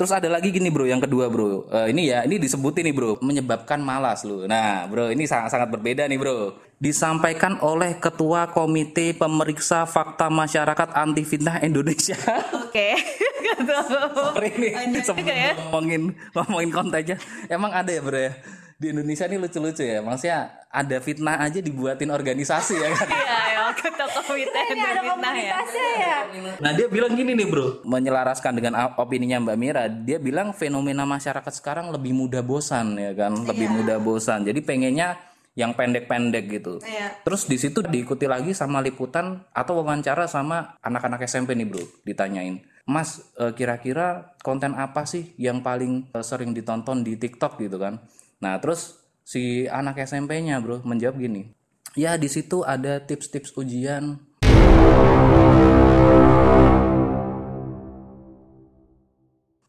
Terus 0.00 0.16
ada 0.16 0.32
lagi 0.32 0.48
gini 0.48 0.72
bro, 0.72 0.88
yang 0.88 0.96
kedua 0.96 1.28
bro, 1.28 1.68
Eh, 1.68 1.92
ini 1.92 2.08
ya, 2.08 2.24
ini 2.24 2.40
disebutin 2.40 2.88
nih 2.88 2.96
bro, 2.96 3.20
menyebabkan 3.20 3.84
malas 3.84 4.24
lu. 4.24 4.48
Nah 4.48 4.88
bro, 4.88 5.12
ini 5.12 5.28
sangat 5.28 5.52
sangat 5.52 5.68
berbeda 5.68 6.08
nih 6.08 6.16
bro. 6.16 6.56
Disampaikan 6.80 7.60
oleh 7.60 8.00
Ketua 8.00 8.48
Komite 8.48 9.12
Pemeriksa 9.12 9.84
Fakta 9.84 10.32
Masyarakat 10.32 10.96
Anti 10.96 11.20
Fitnah 11.28 11.60
Indonesia. 11.60 12.16
Oke. 12.64 12.96
Gitu. 12.96 13.76
Sorry 14.16 14.50
nih, 14.56 15.04
sebelum 15.04 15.28
ya. 15.28 15.52
ngomongin 15.68 16.16
ngomongin 16.32 16.70
kontennya, 16.72 17.16
emang 17.52 17.68
ada 17.68 17.92
ya 17.92 18.00
bro 18.00 18.16
ya? 18.16 18.32
Di 18.80 18.96
Indonesia 18.96 19.28
ini 19.28 19.36
lucu-lucu 19.36 19.84
ya, 19.84 20.00
maksudnya 20.00 20.64
ada 20.72 20.96
fitnah 21.04 21.36
aja 21.36 21.60
dibuatin 21.60 22.08
organisasi 22.08 22.80
ya 22.80 22.88
kan? 22.96 23.08
Iya, 23.20 23.40
ya, 23.52 23.62
ketua 23.76 24.08
komite 24.08 24.56
ini 24.72 24.80
ada 24.80 25.00
fitnah 25.04 25.34
ya. 25.36 25.56
ya. 26.00 26.18
Nah 26.64 26.72
dia 26.72 26.88
bilang 26.88 27.12
gini 27.12 27.36
nih 27.36 27.44
bro, 27.44 27.84
menyelaraskan 27.84 28.56
dengan 28.56 28.96
opininya 28.96 29.36
Mbak 29.36 29.56
Mira, 29.60 29.84
dia 29.84 30.16
bilang 30.16 30.56
fenomena 30.56 31.04
masyarakat 31.04 31.52
sekarang 31.52 31.92
lebih 31.92 32.16
mudah 32.16 32.40
bosan 32.40 32.96
ya 32.96 33.12
kan, 33.12 33.36
lebih 33.44 33.68
mudah 33.68 34.00
bosan. 34.00 34.48
Jadi 34.48 34.64
pengennya 34.64 35.20
yang 35.52 35.76
pendek-pendek 35.76 36.48
gitu. 36.48 36.80
Iya. 36.80 37.20
Terus 37.20 37.44
di 37.44 37.60
situ 37.60 37.84
diikuti 37.84 38.24
lagi 38.24 38.56
sama 38.56 38.80
liputan 38.80 39.44
atau 39.52 39.84
wawancara 39.84 40.24
sama 40.24 40.80
anak-anak 40.80 41.20
SMP 41.28 41.52
nih 41.52 41.68
bro, 41.68 41.84
ditanyain, 42.08 42.64
Mas 42.88 43.28
eh, 43.36 43.52
kira-kira 43.52 44.32
konten 44.40 44.72
apa 44.72 45.04
sih 45.04 45.36
yang 45.36 45.60
paling 45.60 46.08
eh, 46.16 46.24
sering 46.24 46.56
ditonton 46.56 47.04
di 47.04 47.20
TikTok 47.20 47.60
gitu 47.60 47.76
kan? 47.76 48.00
Nah 48.40 48.56
terus 48.56 48.96
si 49.20 49.68
anak 49.68 50.00
SMP-nya 50.00 50.64
bro 50.64 50.80
menjawab 50.80 51.20
gini, 51.20 51.52
ya 51.92 52.16
di 52.16 52.24
situ 52.24 52.64
ada 52.64 52.96
tips-tips 53.04 53.52
ujian 53.52 54.16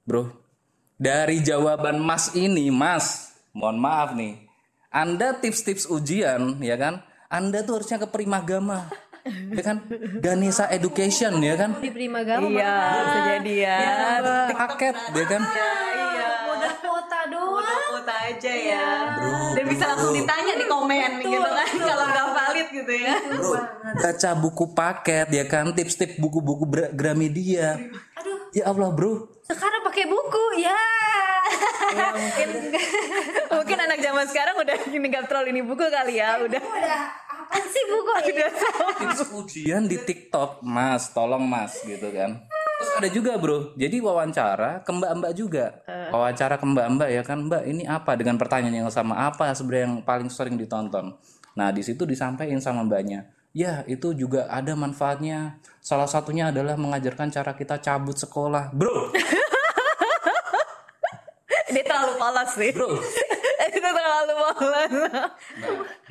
Bro, 0.01 0.27
dari 0.95 1.43
jawaban 1.43 1.99
Mas 1.99 2.31
ini, 2.35 2.71
Mas, 2.71 3.35
mohon 3.55 3.79
maaf 3.79 4.15
nih. 4.15 4.43
Anda 4.91 5.35
tips-tips 5.39 5.87
ujian, 5.87 6.59
ya 6.59 6.75
kan? 6.75 7.03
Anda 7.31 7.63
tuh 7.63 7.79
harusnya 7.79 7.99
ke 8.01 8.07
Primagama. 8.11 8.91
Ya 9.55 9.61
kan? 9.61 9.87
Danesa 10.19 10.67
Education, 10.67 11.39
ya 11.39 11.55
kan? 11.55 11.79
Di 11.79 11.93
Primagama 11.93 12.43
Iya, 12.49 12.75
bisa 13.07 13.19
jadi 13.35 13.53
ya. 13.55 13.77
Paket, 14.51 14.95
ya 15.15 15.25
kan? 15.29 15.41
Iya. 18.01 18.03
Foto 18.03 18.11
aja 18.11 18.53
ya. 18.53 18.87
Dan 19.51 19.63
bisa 19.67 19.83
langsung 19.85 20.11
ditanya 20.11 20.53
di 20.53 20.65
komen 20.65 21.11
gitu 21.19 21.37
kan 21.43 21.67
kalau 21.77 22.05
nggak 22.07 22.27
valid 22.31 22.67
gitu 22.73 22.93
ya. 22.95 23.15
Bro, 23.31 23.51
baca 23.95 24.29
buku 24.35 24.65
paket, 24.71 25.27
ya 25.29 25.43
kan? 25.45 25.63
Tips-tips 25.69 26.17
buku-buku 26.17 26.65
Gra- 26.65 26.91
Gramedia. 26.91 27.77
Aduh, 28.17 28.49
Ya 28.51 28.67
Allah, 28.67 28.89
bro. 28.89 29.29
sekarang 29.43 29.81
pakai 29.81 30.05
buku 30.05 30.45
ya. 30.57 30.79
Ya 31.91 32.07
mungkin 32.13 32.49
mungkin 33.57 33.77
anak 33.81 33.99
zaman 33.99 34.25
sekarang 34.25 34.55
udah 34.57 34.75
gini 34.81 35.05
nggak 35.05 35.27
terlalu 35.27 35.47
ini 35.51 35.61
buku 35.61 35.83
kali 35.83 36.17
ya, 36.17 36.39
udah 36.39 36.61
Udah 36.61 37.01
apa 37.27 37.67
sih 37.67 37.83
buku 37.85 38.11
ini? 38.23 38.31
udah 38.39 38.51
ujian 39.35 39.83
di 39.83 39.97
TikTok, 39.99 40.63
Mas, 40.63 41.11
tolong 41.11 41.43
Mas 41.43 41.75
gitu 41.81 42.07
kan. 42.09 42.39
Terus 42.81 42.97
ada 42.97 43.09
juga 43.13 43.37
bro, 43.37 43.77
jadi 43.77 44.01
wawancara 44.01 44.81
ke 44.81 44.89
mbak-mbak 44.89 45.37
juga, 45.37 45.85
wawancara 46.09 46.57
ke 46.57 46.65
mbak-mbak 46.65 47.09
ya 47.13 47.21
kan, 47.21 47.45
mbak 47.45 47.61
ini 47.69 47.85
apa 47.85 48.17
dengan 48.17 48.41
pertanyaan 48.41 48.81
yang 48.81 48.89
sama 48.89 49.21
apa 49.21 49.53
sebenarnya 49.53 49.85
yang 49.85 49.95
paling 50.01 50.33
sering 50.33 50.57
ditonton. 50.57 51.13
Nah 51.53 51.69
di 51.69 51.85
situ 51.85 52.09
disampaikan 52.09 52.57
sama 52.57 52.81
mbaknya, 52.81 53.29
ya 53.53 53.85
itu 53.85 54.17
juga 54.17 54.49
ada 54.49 54.73
manfaatnya. 54.73 55.61
Salah 55.77 56.09
satunya 56.09 56.49
adalah 56.49 56.73
mengajarkan 56.73 57.29
cara 57.29 57.53
kita 57.53 57.77
cabut 57.77 58.17
sekolah, 58.17 58.73
bro, 58.73 59.13
Ini 61.71 61.87
terlalu 61.87 62.19
polos 62.19 62.51
sih. 62.51 62.69
bro. 62.75 62.99
Itu 63.71 63.79
terlalu 63.79 64.33
polos. 64.35 64.91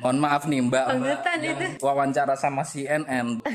Mohon 0.01 0.17
maaf 0.17 0.49
nih 0.49 0.61
mbak, 0.65 0.85
mbak 0.97 1.21
yang 1.37 1.77
wawancara 1.77 2.33
sama 2.33 2.65
CNN. 2.65 3.45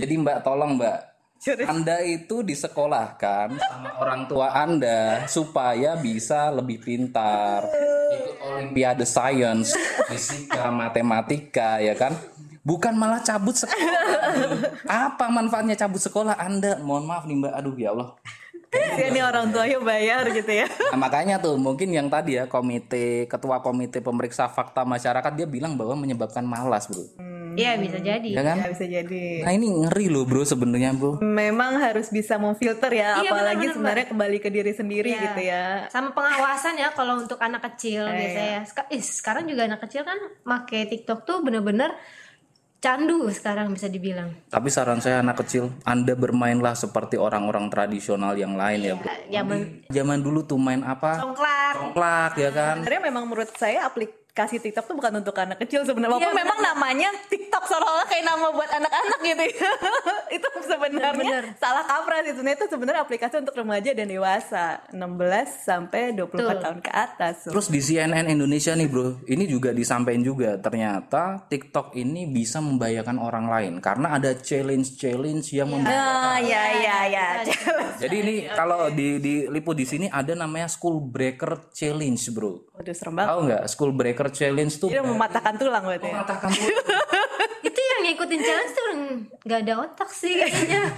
Jadi 0.00 0.14
mbak 0.16 0.40
tolong 0.40 0.80
mbak? 0.80 1.11
Anda 1.42 1.98
itu 2.06 2.46
disekolahkan 2.46 3.58
sama 3.58 3.90
orang 3.98 4.30
tua 4.30 4.54
Anda 4.54 5.26
supaya 5.26 5.98
bisa 5.98 6.54
lebih 6.54 6.78
pintar. 6.78 7.66
Ikut 8.14 8.36
Olimpiade 8.46 9.02
Science, 9.02 9.74
fisika, 10.06 10.70
matematika, 10.70 11.82
ya 11.82 11.98
kan? 11.98 12.14
Bukan 12.62 12.94
malah 12.94 13.18
cabut 13.26 13.58
sekolah. 13.58 14.02
Apa 14.86 15.26
manfaatnya 15.34 15.74
cabut 15.74 15.98
sekolah 15.98 16.38
Anda? 16.38 16.78
Mohon 16.78 17.04
maaf 17.10 17.24
nih 17.26 17.36
Mbak, 17.42 17.52
aduh 17.58 17.74
ya 17.74 17.90
Allah. 17.90 18.08
Ya 18.72 19.04
ini 19.10 19.20
orang 19.20 19.50
tuanya 19.50 19.82
bayar 19.82 20.24
gitu 20.30 20.48
ya. 20.48 20.70
Nah, 20.94 20.98
makanya 21.10 21.42
tuh 21.42 21.58
mungkin 21.58 21.90
yang 21.90 22.06
tadi 22.08 22.38
ya 22.38 22.46
komite 22.46 23.26
ketua 23.26 23.60
komite 23.60 23.98
pemeriksa 24.00 24.46
fakta 24.46 24.86
masyarakat 24.86 25.32
dia 25.36 25.44
bilang 25.44 25.76
bahwa 25.76 25.92
menyebabkan 25.98 26.46
malas 26.46 26.88
bro, 26.88 27.04
Iya 27.54 27.72
bisa 27.76 27.98
jadi. 27.98 28.28
ya 28.28 28.42
kan? 28.42 28.56
Ya 28.56 28.68
bisa 28.68 28.84
jadi. 28.84 29.24
Nah 29.40 29.52
ini 29.52 29.68
ngeri 29.70 30.06
loh 30.06 30.22
bro 30.22 30.42
sebenarnya 30.42 30.92
bro. 30.92 31.18
Memang 31.18 31.76
harus 31.76 32.08
bisa 32.08 32.36
memfilter 32.36 32.88
ya, 32.88 33.18
Iya, 33.18 33.28
apalagi 33.28 33.56
benar-benar, 33.58 33.72
sebenarnya 33.72 34.06
kembali 34.08 34.38
ke 34.38 34.48
diri 34.48 34.72
sendiri 34.72 35.10
Iya. 35.10 35.22
gitu 35.22 35.40
ya. 35.42 35.64
Sama 35.88 36.10
pengawasan 36.10 36.74
ya 36.76 36.88
kalau 36.90 37.18
untuk 37.18 37.36
anak 37.38 37.64
kecil 37.66 38.02
Iya, 38.02 38.14
biasanya. 38.14 38.60
Seka- 38.64 38.88
ih, 38.88 39.02
sekarang 39.02 39.44
juga 39.44 39.64
anak 39.64 39.80
kecil 39.82 40.02
kan 40.02 40.16
make 40.42 40.86
TikTok 40.86 41.22
tuh 41.22 41.40
bener-bener 41.40 41.92
candu 42.78 43.30
sekarang 43.30 43.70
bisa 43.70 43.86
dibilang. 43.86 44.34
Tapi 44.48 44.66
saran 44.66 44.98
saya 44.98 45.22
anak 45.22 45.38
kecil, 45.38 45.70
anda 45.82 46.12
bermainlah 46.12 46.74
seperti 46.74 47.14
orang-orang 47.14 47.70
tradisional 47.70 48.34
yang 48.34 48.58
lain 48.58 48.82
ya 48.82 48.94
bro. 48.94 49.06
Zaman 49.28 49.58
Zaman 49.86 50.18
dulu 50.18 50.42
tuh 50.42 50.58
main 50.58 50.82
apa? 50.82 51.14
congklak. 51.16 51.74
Congklak 51.78 52.32
ya 52.34 52.50
kan? 52.50 52.74
Sebenarnya 52.76 53.02
memang 53.04 53.24
menurut 53.24 53.54
saya 53.54 53.86
aplikasi 54.32 54.64
TikTok 54.64 54.88
tuh 54.88 54.96
bukan 54.96 55.20
untuk 55.20 55.36
anak 55.36 55.60
kecil 55.60 55.84
sebenarnya. 55.84 56.16
Iya, 56.16 56.32
memang 56.32 56.56
namanya 56.64 57.12
TikTok 57.28 57.68
seolah-olah 57.68 58.08
kayak 58.08 58.24
nama 58.24 58.48
buat 58.48 58.70
anak-anak 58.80 59.20
gitu 59.28 59.44
ya. 59.44 59.52
itu 60.86 60.96
sebenarnya 60.96 61.38
Bener. 61.42 61.44
salah 61.56 61.84
kaprah 61.84 62.20
sih. 62.22 62.32
Sebenarnya 62.32 62.58
itu 62.58 62.66
sebenarnya 62.66 63.00
aplikasi 63.02 63.34
untuk 63.38 63.54
remaja 63.54 63.90
dan 63.92 64.06
dewasa 64.06 64.64
16 64.90 65.68
sampai 65.68 66.00
24 66.12 66.32
Betul. 66.32 66.58
tahun 66.60 66.78
ke 66.80 66.90
atas. 66.90 67.36
Terus 67.46 67.66
di 67.68 67.80
CNN 67.80 68.26
Indonesia 68.26 68.72
nih 68.72 68.88
bro, 68.88 69.20
ini 69.26 69.44
juga 69.44 69.70
disampaikan 69.70 70.22
juga 70.22 70.56
ternyata 70.56 71.44
TikTok 71.46 71.94
ini 71.94 72.26
bisa 72.26 72.58
membahayakan 72.58 73.16
orang 73.16 73.46
lain 73.46 73.72
karena 73.78 74.16
ada 74.16 74.32
challenge-challenge 74.34 75.46
yang 75.52 75.68
membahayakan. 75.68 76.16
Nah, 76.24 76.38
ya 76.40 76.64
ya 76.74 76.98
ya. 77.06 77.26
Jadi 77.98 78.16
ini 78.18 78.34
kalau 78.48 78.88
di 78.88 79.18
diliput 79.18 79.76
di 79.76 79.86
sini 79.86 80.06
ada 80.06 80.32
namanya 80.32 80.66
School 80.66 80.98
Breaker 81.02 81.70
Challenge 81.70 82.22
bro. 82.32 82.52
Waduh 82.72 82.94
serem 82.94 83.14
banget. 83.14 83.28
Tahu 83.28 83.38
nggak 83.46 83.62
School 83.68 83.92
Breaker 83.92 84.28
Challenge 84.30 84.72
tuh 84.72 84.88
Dia 84.88 85.02
mematahkan 85.02 85.54
tulang 85.56 85.84
berarti. 85.84 86.08
ya. 86.08 86.12
mengatakan 86.14 86.50
Itu 87.68 87.78
yang 87.78 87.91
ngikutin 88.02 88.40
challenge 88.42 88.72
tuh 88.74 88.86
nggak 89.42 89.60
ada 89.66 89.74
otak 89.86 90.10
sih 90.10 90.34
kayaknya. 90.38 90.82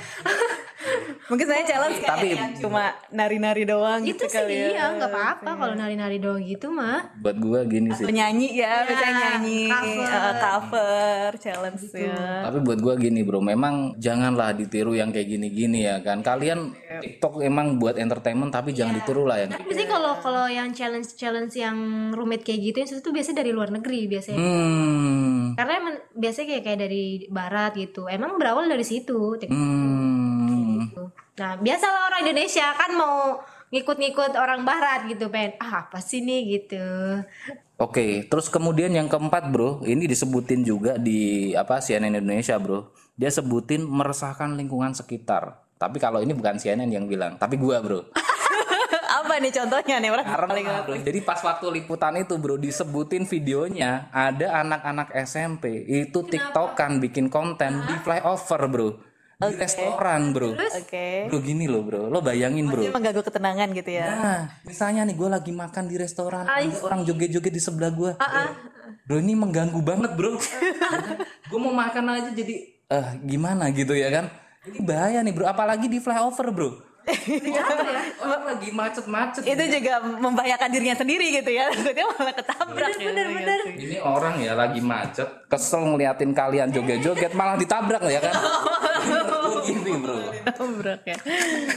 Mungkin 1.33 1.47
saya 1.49 1.62
challenge 1.64 1.99
kayak 2.05 2.12
Tapi- 2.21 2.37
yang 2.37 2.53
cuma 2.61 2.93
nari-nari 3.09 3.64
doang 3.64 4.05
itu 4.05 4.21
gitu 4.21 4.29
sih 4.29 4.37
kali 4.37 4.53
ya. 4.53 4.67
iya 4.77 4.85
nggak 5.01 5.11
apa-apa 5.11 5.51
kalau 5.57 5.75
nari-nari 5.75 6.21
doang 6.21 6.45
gitu 6.45 6.69
mah. 6.69 7.09
buat 7.25 7.37
gua 7.40 7.64
gini 7.64 7.88
sih. 7.97 8.05
Penyanyi 8.05 8.61
ya, 8.61 8.85
biasanya 8.85 9.40
nyanyi, 9.40 9.62
cover. 9.73 10.05
eh, 10.05 10.35
cover, 10.37 11.29
challenge 11.40 11.85
ya. 11.97 12.45
Tapi 12.45 12.59
buat 12.61 12.79
gua 12.85 12.95
gini 13.01 13.25
bro, 13.25 13.40
memang 13.40 13.97
janganlah 13.97 14.53
ditiru 14.53 14.93
yang 14.93 15.09
kayak 15.09 15.29
gini-gini 15.33 15.88
ya 15.88 16.05
kan. 16.05 16.21
Kalian 16.21 16.77
TikTok 17.01 17.40
emang 17.40 17.81
buat 17.81 17.97
entertainment 17.97 18.53
tapi 18.53 18.77
jangan 18.77 19.01
ditiru 19.01 19.25
lah 19.25 19.40
ya. 19.40 19.47
Tapi 19.49 19.73
sih 19.73 19.88
kalau 19.88 20.21
kalau 20.21 20.45
yang 20.45 20.69
challenge 20.77 21.17
challenge 21.17 21.57
yang 21.57 22.12
rumit 22.12 22.45
kayak 22.45 22.61
gitu 22.61 22.79
itu 22.85 23.01
tuh 23.01 23.12
biasanya 23.17 23.40
dari 23.40 23.51
luar 23.57 23.73
negeri 23.73 24.05
biasanya. 24.05 24.37
Hmm. 24.37 25.34
Karena 25.55 25.73
emang 25.81 25.95
biasanya 26.14 26.47
kayak 26.55 26.64
kayak 26.67 26.81
dari 26.87 27.05
barat 27.31 27.73
gitu. 27.79 28.07
Emang 28.11 28.37
berawal 28.37 28.69
dari 28.69 28.85
situ. 28.85 29.38
Hmm. 29.49 30.90
gitu. 30.90 31.11
Nah, 31.38 31.59
biasalah 31.59 32.14
orang 32.14 32.21
Indonesia 32.29 32.67
kan 32.79 32.90
mau 32.95 33.43
ngikut-ngikut 33.75 34.38
orang 34.38 34.62
barat 34.62 35.11
gitu, 35.11 35.27
pengen 35.35 35.59
ah 35.59 35.87
apa 35.90 35.99
sih 35.99 36.23
nih 36.23 36.62
gitu. 36.62 36.87
Oke, 37.75 38.31
terus 38.31 38.47
kemudian 38.47 38.95
yang 38.95 39.11
keempat 39.11 39.51
bro, 39.51 39.83
ini 39.83 40.07
disebutin 40.07 40.62
juga 40.62 40.95
di 40.95 41.51
apa 41.59 41.83
CNN 41.83 42.23
Indonesia 42.23 42.55
bro. 42.55 42.95
Dia 43.19 43.35
sebutin 43.35 43.83
meresahkan 43.83 44.55
lingkungan 44.55 44.95
sekitar. 44.95 45.59
Tapi 45.75 45.99
kalau 45.99 46.23
ini 46.23 46.31
bukan 46.38 46.55
CNN 46.55 46.87
yang 46.87 47.11
bilang, 47.11 47.35
tapi 47.35 47.59
gua 47.59 47.83
bro. 47.83 48.07
Apa 49.35 49.42
nih 49.42 49.51
contohnya 49.51 49.97
nih 49.99 50.11
orang 50.14 50.27
Karena 50.31 50.47
paling 50.47 50.66
bro, 50.87 50.94
jadi 51.03 51.18
pas 51.27 51.40
waktu 51.42 51.66
liputan 51.75 52.14
itu 52.23 52.38
bro 52.38 52.55
disebutin 52.55 53.27
videonya 53.27 54.07
ada 54.14 54.62
anak-anak 54.62 55.11
SMP 55.27 55.83
itu 55.90 56.23
tiktokan 56.23 57.03
bikin 57.03 57.27
konten 57.27 57.83
di 57.83 57.99
flyover 58.07 58.62
bro 58.70 58.90
di 59.35 59.59
restoran 59.59 60.31
bro. 60.31 60.55
Oke. 60.55 61.27
Bro 61.27 61.42
gini 61.42 61.66
loh 61.66 61.83
bro, 61.83 62.07
lo 62.07 62.23
bayangin 62.23 62.70
bro. 62.70 62.79
Dia 62.79 62.94
mengganggu 62.94 63.27
ketenangan 63.27 63.75
gitu 63.75 63.90
ya. 63.90 64.07
Nah, 64.07 64.42
misalnya 64.62 65.03
nih 65.03 65.18
gue 65.18 65.27
lagi 65.27 65.51
makan 65.51 65.85
di 65.90 65.97
restoran, 65.99 66.47
ada 66.47 66.70
orang 66.87 67.03
joget-joget 67.03 67.51
di 67.51 67.59
sebelah 67.59 67.90
gue. 67.90 68.14
Ah, 68.23 68.55
Bro 69.03 69.18
ini 69.18 69.35
mengganggu 69.35 69.83
banget 69.83 70.14
bro. 70.14 70.38
gue 71.51 71.59
mau 71.59 71.75
makan 71.75 72.23
aja 72.23 72.31
jadi, 72.31 72.55
eh 72.87 73.07
gimana 73.27 73.66
gitu 73.75 73.99
ya 73.99 74.14
kan? 74.14 74.31
Ini 74.62 74.79
bahaya 74.87 75.27
nih 75.27 75.35
bro, 75.35 75.51
apalagi 75.51 75.90
di 75.90 75.99
flyover 75.99 76.55
bro. 76.55 76.93
Orang 78.25 78.43
lagi 78.49 78.69
macet-macet. 78.73 79.43
Itu 79.45 79.64
juga 79.69 80.01
membahayakan 80.01 80.69
dirinya 80.73 80.97
sendiri 80.97 81.27
gitu 81.37 81.51
ya. 81.53 81.69
Takutnya 81.75 82.07
malah 82.17 82.35
ketabrak. 82.35 82.90
Bener 82.97 83.27
bener. 83.31 83.61
Ini 83.77 83.97
orang 84.01 84.35
ya 84.40 84.53
lagi 84.57 84.81
macet, 84.81 85.29
kesel 85.47 85.85
ngeliatin 85.95 86.33
kalian 86.33 86.73
joget-joget, 86.73 87.37
malah 87.37 87.61
ditabrak 87.61 88.03
ya 88.09 88.21
kan? 88.25 88.35
Gini 89.69 89.93
bro. 90.01 90.17
Ketabrak 90.45 91.01
ya. 91.05 91.17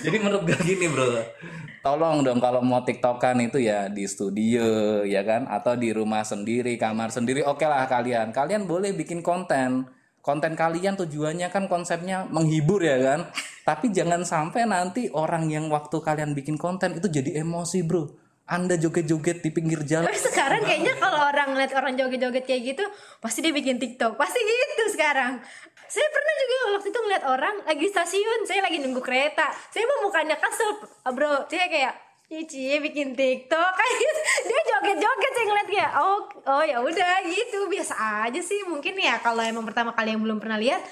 Jadi 0.03 0.17
menurut 0.19 0.43
gue 0.47 0.59
gini 0.63 0.87
bro, 0.91 1.23
tolong 1.79 2.19
dong 2.23 2.39
kalau 2.43 2.59
mau 2.59 2.83
tiktokan 2.83 3.39
itu 3.39 3.63
ya 3.63 3.87
di 3.87 4.03
studio 4.07 5.03
ya 5.07 5.23
kan, 5.23 5.47
atau 5.47 5.75
di 5.75 5.91
rumah 5.95 6.23
sendiri, 6.23 6.75
kamar 6.75 7.11
sendiri, 7.11 7.43
oke 7.47 7.63
lah 7.63 7.87
kalian. 7.87 8.35
Kalian 8.35 8.67
boleh 8.67 8.91
bikin 8.95 9.23
konten. 9.23 9.87
Konten 10.27 10.59
kalian 10.59 10.99
tujuannya 10.99 11.47
kan 11.47 11.71
konsepnya 11.71 12.27
menghibur 12.27 12.83
ya 12.83 12.99
kan. 12.99 13.31
Tapi 13.67 13.95
jangan 13.95 14.27
sampai 14.27 14.67
nanti 14.67 15.07
orang 15.15 15.47
yang 15.47 15.71
waktu 15.71 16.03
kalian 16.03 16.35
bikin 16.35 16.59
konten 16.59 16.99
itu 16.99 17.07
jadi 17.07 17.39
emosi 17.39 17.87
bro. 17.87 18.11
Anda 18.47 18.79
joget-joget 18.79 19.43
di 19.43 19.51
pinggir 19.51 19.83
jalan. 19.87 20.07
Tapi 20.07 20.23
sekarang 20.23 20.63
kayaknya 20.63 20.95
kalau 20.99 21.19
orang 21.19 21.51
ngeliat 21.51 21.71
orang 21.75 21.99
joget-joget 21.99 22.47
kayak 22.47 22.75
gitu, 22.75 22.83
pasti 23.19 23.43
dia 23.43 23.51
bikin 23.51 23.75
TikTok. 23.75 24.15
Pasti 24.15 24.39
gitu 24.39 24.95
sekarang. 24.95 25.43
Saya 25.87 26.07
pernah 26.11 26.33
juga 26.39 26.55
waktu 26.79 26.87
itu 26.91 26.99
ngeliat 26.99 27.23
orang 27.27 27.55
lagi 27.67 27.87
stasiun, 27.91 28.39
saya 28.47 28.63
lagi 28.63 28.79
nunggu 28.79 29.03
kereta. 29.03 29.51
Saya 29.67 29.83
mau 29.83 30.07
mukanya 30.07 30.39
kesel, 30.39 30.79
bro. 31.11 31.43
Saya 31.51 31.67
kayak 31.67 32.06
Cici 32.27 32.75
bikin 32.83 33.15
TikTok 33.15 33.71
kayak 33.79 33.93
gitu. 34.03 34.21
dia 34.51 34.61
joget-joget 34.67 35.31
saya 35.31 35.45
ngeliat 35.47 35.67
kayak 35.71 35.91
oh 35.95 36.19
oh 36.43 36.63
ya 36.67 36.83
udah 36.83 37.23
gitu 37.23 37.71
biasa 37.71 38.27
aja 38.27 38.41
sih 38.43 38.67
mungkin 38.67 38.99
ya 38.99 39.15
kalau 39.23 39.39
emang 39.39 39.63
pertama 39.63 39.95
kali 39.95 40.11
yang 40.11 40.19
belum 40.19 40.43
pernah 40.43 40.59
lihat 40.59 40.83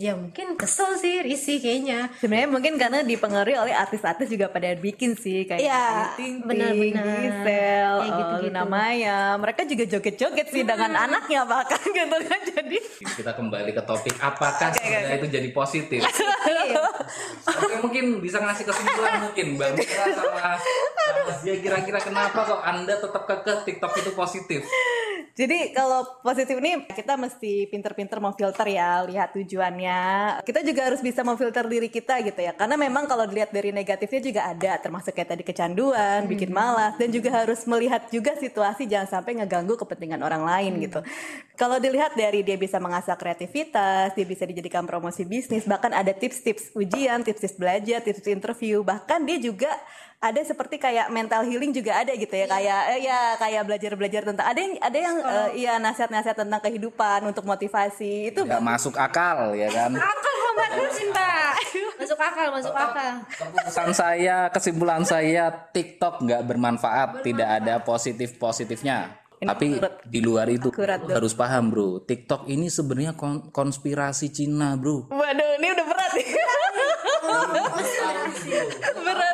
ya 0.00 0.16
mungkin 0.16 0.56
kesel 0.56 0.96
sih 0.96 1.20
risih 1.20 1.60
kayaknya 1.60 2.08
Sebenarnya 2.16 2.48
mungkin 2.48 2.80
karena 2.80 3.04
dipengaruhi 3.04 3.52
oleh 3.52 3.76
artis-artis 3.76 4.32
juga 4.32 4.48
pada 4.48 4.72
bikin 4.72 5.12
sih 5.12 5.44
kayak 5.44 5.60
Iya, 5.60 5.84
Ting. 6.16 6.40
Gisel, 6.40 7.44
Kayak 7.44 8.00
eh, 8.00 8.16
gitu-gitu. 8.16 8.48
Luna 8.48 8.64
Maya. 8.64 9.20
Mereka 9.36 9.68
juga 9.68 9.84
joget-joget 9.84 10.48
sih 10.48 10.64
dengan 10.64 10.96
anaknya 10.96 11.44
bahkan 11.44 11.84
gitu 12.00 12.16
kan. 12.24 12.40
Jadi 12.48 12.78
Kita 13.20 13.36
kembali 13.36 13.70
ke 13.76 13.82
topik 13.84 14.16
apakah 14.16 14.72
sebenarnya 14.72 15.20
itu 15.20 15.28
jadi 15.28 15.48
positif? 15.52 16.00
Oke 17.60 17.76
mungkin 17.84 18.04
bisa 18.24 18.40
ngasih 18.40 18.64
kesimpulan 18.64 19.20
mungkin 19.28 19.46
Mbak 19.60 19.68
Mira 19.76 20.04
sama 20.16 20.56
sama 20.56 21.32
Zia 21.44 21.56
kira-kira 21.60 22.00
kenapa 22.00 22.40
kok 22.48 22.60
Anda 22.64 22.94
tetap 22.96 23.22
kekeh 23.28 23.56
TikTok 23.68 23.92
itu 24.00 24.10
positif? 24.16 24.60
Jadi 25.30 25.72
kalau 25.72 26.04
positif 26.20 26.52
ini 26.58 26.84
kita 26.90 27.14
mesti 27.16 27.70
pinter-pinter 27.70 28.18
memfilter 28.20 28.66
ya, 28.66 29.00
lihat 29.08 29.32
tujuannya. 29.32 29.89
Kita 30.44 30.60
juga 30.62 30.90
harus 30.90 31.00
bisa 31.00 31.20
memfilter 31.22 31.64
diri 31.66 31.88
kita 31.90 32.20
gitu 32.24 32.40
ya. 32.40 32.52
Karena 32.54 32.78
memang 32.78 33.06
kalau 33.10 33.26
dilihat 33.26 33.50
dari 33.50 33.70
negatifnya 33.74 34.20
juga 34.20 34.40
ada, 34.48 34.72
termasuk 34.80 35.12
kayak 35.14 35.36
tadi 35.36 35.42
kecanduan, 35.46 36.26
bikin 36.30 36.50
malas, 36.50 36.94
dan 36.96 37.08
juga 37.10 37.30
harus 37.32 37.62
melihat 37.68 38.06
juga 38.08 38.34
situasi 38.38 38.86
jangan 38.88 39.20
sampai 39.20 39.42
ngeganggu 39.42 39.74
kepentingan 39.76 40.20
orang 40.22 40.42
lain 40.46 40.80
gitu. 40.80 41.00
Kalau 41.58 41.76
dilihat 41.76 42.16
dari 42.16 42.40
dia 42.40 42.56
bisa 42.56 42.80
mengasah 42.80 43.14
kreativitas, 43.14 44.16
dia 44.16 44.26
bisa 44.26 44.48
dijadikan 44.48 44.88
promosi 44.88 45.28
bisnis, 45.28 45.68
bahkan 45.68 45.92
ada 45.92 46.10
tips-tips 46.10 46.72
ujian, 46.72 47.20
tips-tips 47.20 47.56
belajar, 47.60 48.00
tips 48.00 48.24
interview, 48.26 48.80
bahkan 48.80 49.22
dia 49.24 49.36
juga 49.36 49.70
ada 50.20 50.40
seperti 50.44 50.76
kayak 50.76 51.08
mental 51.08 51.40
healing 51.48 51.72
juga 51.72 52.04
ada 52.04 52.12
gitu 52.12 52.28
ya 52.28 52.44
kayak 52.44 52.80
eh, 52.92 53.00
ya 53.08 53.40
kayak 53.40 53.64
belajar 53.64 53.92
belajar 53.96 54.22
tentang 54.28 54.46
ada 54.46 54.60
yang 54.60 54.74
ada 54.76 54.98
yang 55.00 55.16
eh, 55.16 55.48
iya 55.56 55.74
nasihat-nasihat 55.80 56.36
tentang 56.36 56.60
kehidupan 56.60 57.24
untuk 57.24 57.48
motivasi 57.48 58.28
itu 58.28 58.44
Gak 58.44 58.60
masuk 58.60 59.00
akal 59.00 59.56
ya 59.56 59.72
kan? 59.72 59.96
akal 59.96 60.36
masuk 61.96 62.20
akal. 62.20 62.46
Masuk 62.52 62.74
akal 62.76 63.12
Keputusan 63.24 63.90
saya, 63.96 64.36
kesimpulan 64.52 65.02
saya 65.08 65.48
TikTok 65.72 66.20
nggak 66.20 66.42
bermanfaat, 66.44 67.24
tidak 67.24 67.48
ada 67.62 67.80
positif-positifnya. 67.80 69.16
Tapi 69.40 69.80
di 70.04 70.20
luar 70.20 70.52
itu 70.52 70.68
Akurat, 70.68 71.00
harus 71.00 71.32
paham 71.32 71.72
bro, 71.72 72.04
TikTok 72.04 72.44
ini 72.44 72.68
sebenarnya 72.68 73.16
kon- 73.16 73.48
konspirasi 73.48 74.28
Cina 74.28 74.76
bro. 74.76 75.08
waduh 75.08 75.50
ini 75.56 75.66
udah 75.72 75.86
berat. 75.88 76.10
Nih 76.12 76.28
berat 79.00 79.29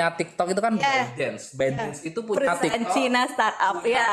punya 0.00 0.16
TikTok 0.16 0.48
itu 0.48 0.60
kan 0.64 0.72
ByteDance, 0.74 1.44
ByteDance 1.52 1.98
itu 2.08 2.18
punya 2.24 2.38
perusahaan 2.40 2.64
TikTok. 2.64 2.94
Cina 2.96 3.20
startup 3.28 3.78
ya 3.84 4.08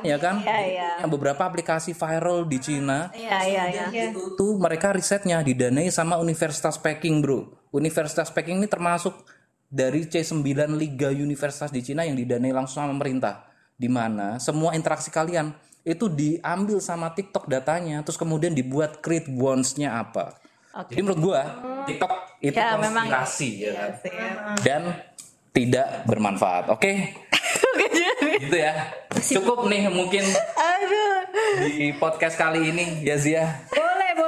ya 0.00 0.16
kan? 0.22 0.34
Iya, 0.38 0.58
iya. 0.62 0.88
Punya 1.02 1.08
beberapa 1.10 1.42
aplikasi 1.42 1.90
viral 1.90 2.46
di 2.46 2.58
Cina. 2.62 3.10
iya 3.10 3.38
iya 3.42 3.64
iya 3.66 3.84
Itu 4.14 4.38
tuh 4.38 4.54
mereka 4.56 4.94
risetnya 4.94 5.42
didanai 5.42 5.90
sama 5.90 6.22
Universitas 6.22 6.78
Peking, 6.78 7.18
Bro. 7.18 7.50
Universitas 7.74 8.30
Peking 8.30 8.62
ini 8.62 8.70
termasuk 8.70 9.26
dari 9.66 10.06
C9 10.06 10.46
Liga 10.78 11.10
Universitas 11.10 11.74
di 11.74 11.82
Cina 11.82 12.06
yang 12.06 12.14
didanai 12.14 12.54
langsung 12.54 12.86
sama 12.86 12.94
pemerintah. 12.94 13.50
Di 13.74 13.90
mana 13.90 14.38
semua 14.38 14.78
interaksi 14.78 15.10
kalian 15.10 15.50
itu 15.82 16.06
diambil 16.06 16.78
sama 16.78 17.10
TikTok 17.10 17.50
datanya, 17.50 18.06
terus 18.06 18.14
kemudian 18.14 18.54
dibuat 18.54 19.02
create 19.02 19.26
bonds-nya 19.26 19.98
apa. 19.98 20.38
Jadi 20.90 21.02
menurut 21.02 21.20
gua 21.22 21.40
TikTok 21.86 22.12
itu 22.42 22.54
Ya, 22.54 22.74
memang. 22.74 23.06
konspirasi 23.06 23.50
ya 23.62 23.72
kan? 23.74 23.90
Sih, 23.94 24.10
ya. 24.10 24.30
dan 24.62 24.82
tidak 25.54 26.02
bermanfaat. 26.10 26.66
Oke? 26.74 27.14
gitu 28.42 28.56
ya. 28.58 28.90
Cukup 29.14 29.70
nih 29.70 29.86
mungkin 29.86 30.26
Aduh. 30.58 31.14
di 31.70 31.94
podcast 31.94 32.34
kali 32.34 32.74
ini 32.74 33.06
ya 33.06 33.14
Zia. 33.14 33.62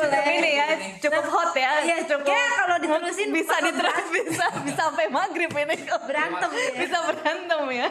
Boleh 0.09 0.35
Ini 0.37 0.51
ya 0.53 0.67
cukup 0.99 1.25
hot 1.27 1.53
ya. 1.53 1.71
Iya, 1.83 1.97
cukup. 2.05 2.29
ya 2.29 2.45
kalau 2.57 2.77
diterusin 2.79 3.29
bisa 3.31 3.57
diterus 3.61 4.07
bisa 4.11 4.47
bisa 4.63 4.83
sampai 4.83 5.07
maghrib 5.09 5.51
ini. 5.51 5.77
berantem 6.07 6.51
ya 6.51 6.69
Bisa 6.77 6.99
berantem 7.03 7.63
ya. 7.71 7.89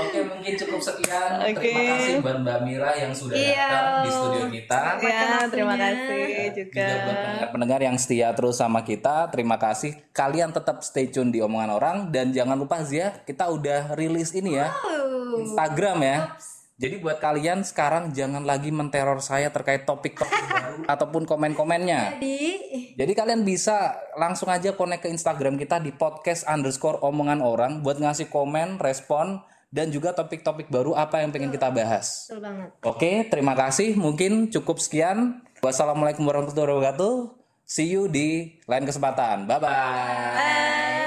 Oke, 0.00 0.18
mungkin 0.24 0.52
cukup 0.56 0.80
sekian. 0.80 1.30
Oke. 1.40 1.60
Terima 1.64 1.94
kasih 1.94 2.14
buat 2.20 2.36
Mbak 2.40 2.58
Mira 2.62 2.90
yang 2.94 3.12
sudah 3.12 3.36
Iya. 3.36 3.68
datang 3.68 3.98
di 4.00 4.10
studio 4.10 4.44
kita. 4.50 4.80
Ya, 5.00 5.24
terima 5.48 5.74
kasih 5.74 6.24
juga. 6.52 6.84
Juga 6.84 6.96
buat 7.00 7.16
pendengar-pendengar 7.16 7.80
yang 7.82 7.96
setia 7.96 8.28
terus 8.32 8.56
sama 8.56 8.80
kita, 8.82 9.28
terima 9.28 9.56
kasih. 9.56 9.96
Kalian 10.10 10.50
tetap 10.50 10.82
stay 10.82 11.08
tune 11.08 11.28
di 11.28 11.40
omongan 11.40 11.70
orang 11.70 11.96
dan 12.08 12.30
jangan 12.30 12.54
lupa 12.54 12.82
Zia, 12.82 13.24
kita 13.24 13.48
udah 13.48 13.94
rilis 13.94 14.30
ini 14.32 14.56
ya. 14.56 14.70
Instagram 15.34 15.98
ya. 16.00 16.18
Jadi 16.74 16.98
buat 16.98 17.22
kalian 17.22 17.62
sekarang 17.62 18.10
jangan 18.10 18.42
lagi 18.42 18.74
menteror 18.74 19.22
saya 19.22 19.46
terkait 19.54 19.86
topik-topik 19.86 20.42
baru 20.54 20.82
ataupun 20.90 21.22
komen-komennya. 21.22 22.18
jadi 22.18 22.38
Jadi 22.98 23.12
kalian 23.14 23.46
bisa 23.46 23.94
langsung 24.18 24.50
aja 24.50 24.74
connect 24.74 25.06
ke 25.06 25.08
Instagram 25.10 25.54
kita 25.54 25.78
di 25.78 25.94
podcast 25.94 26.42
underscore 26.50 26.98
omongan 27.06 27.38
orang 27.46 27.72
buat 27.86 28.02
ngasih 28.02 28.26
komen, 28.26 28.82
respon, 28.82 29.46
dan 29.74 29.90
juga 29.94 30.14
topik-topik 30.14 30.66
baru 30.66 30.98
apa 30.98 31.22
yang 31.22 31.30
pengen 31.30 31.54
kita 31.54 31.70
bahas. 31.70 32.30
betul 32.30 32.42
banget 32.42 32.68
Oke, 32.82 33.12
terima 33.26 33.54
kasih. 33.54 33.94
Mungkin 33.94 34.50
cukup 34.50 34.78
sekian. 34.82 35.42
Wassalamualaikum 35.62 36.26
warahmatullahi 36.26 36.74
wabarakatuh. 36.74 37.14
See 37.66 37.90
you 37.90 38.10
di 38.10 38.62
lain 38.66 38.86
kesempatan. 38.86 39.46
Bye-bye. 39.46 41.03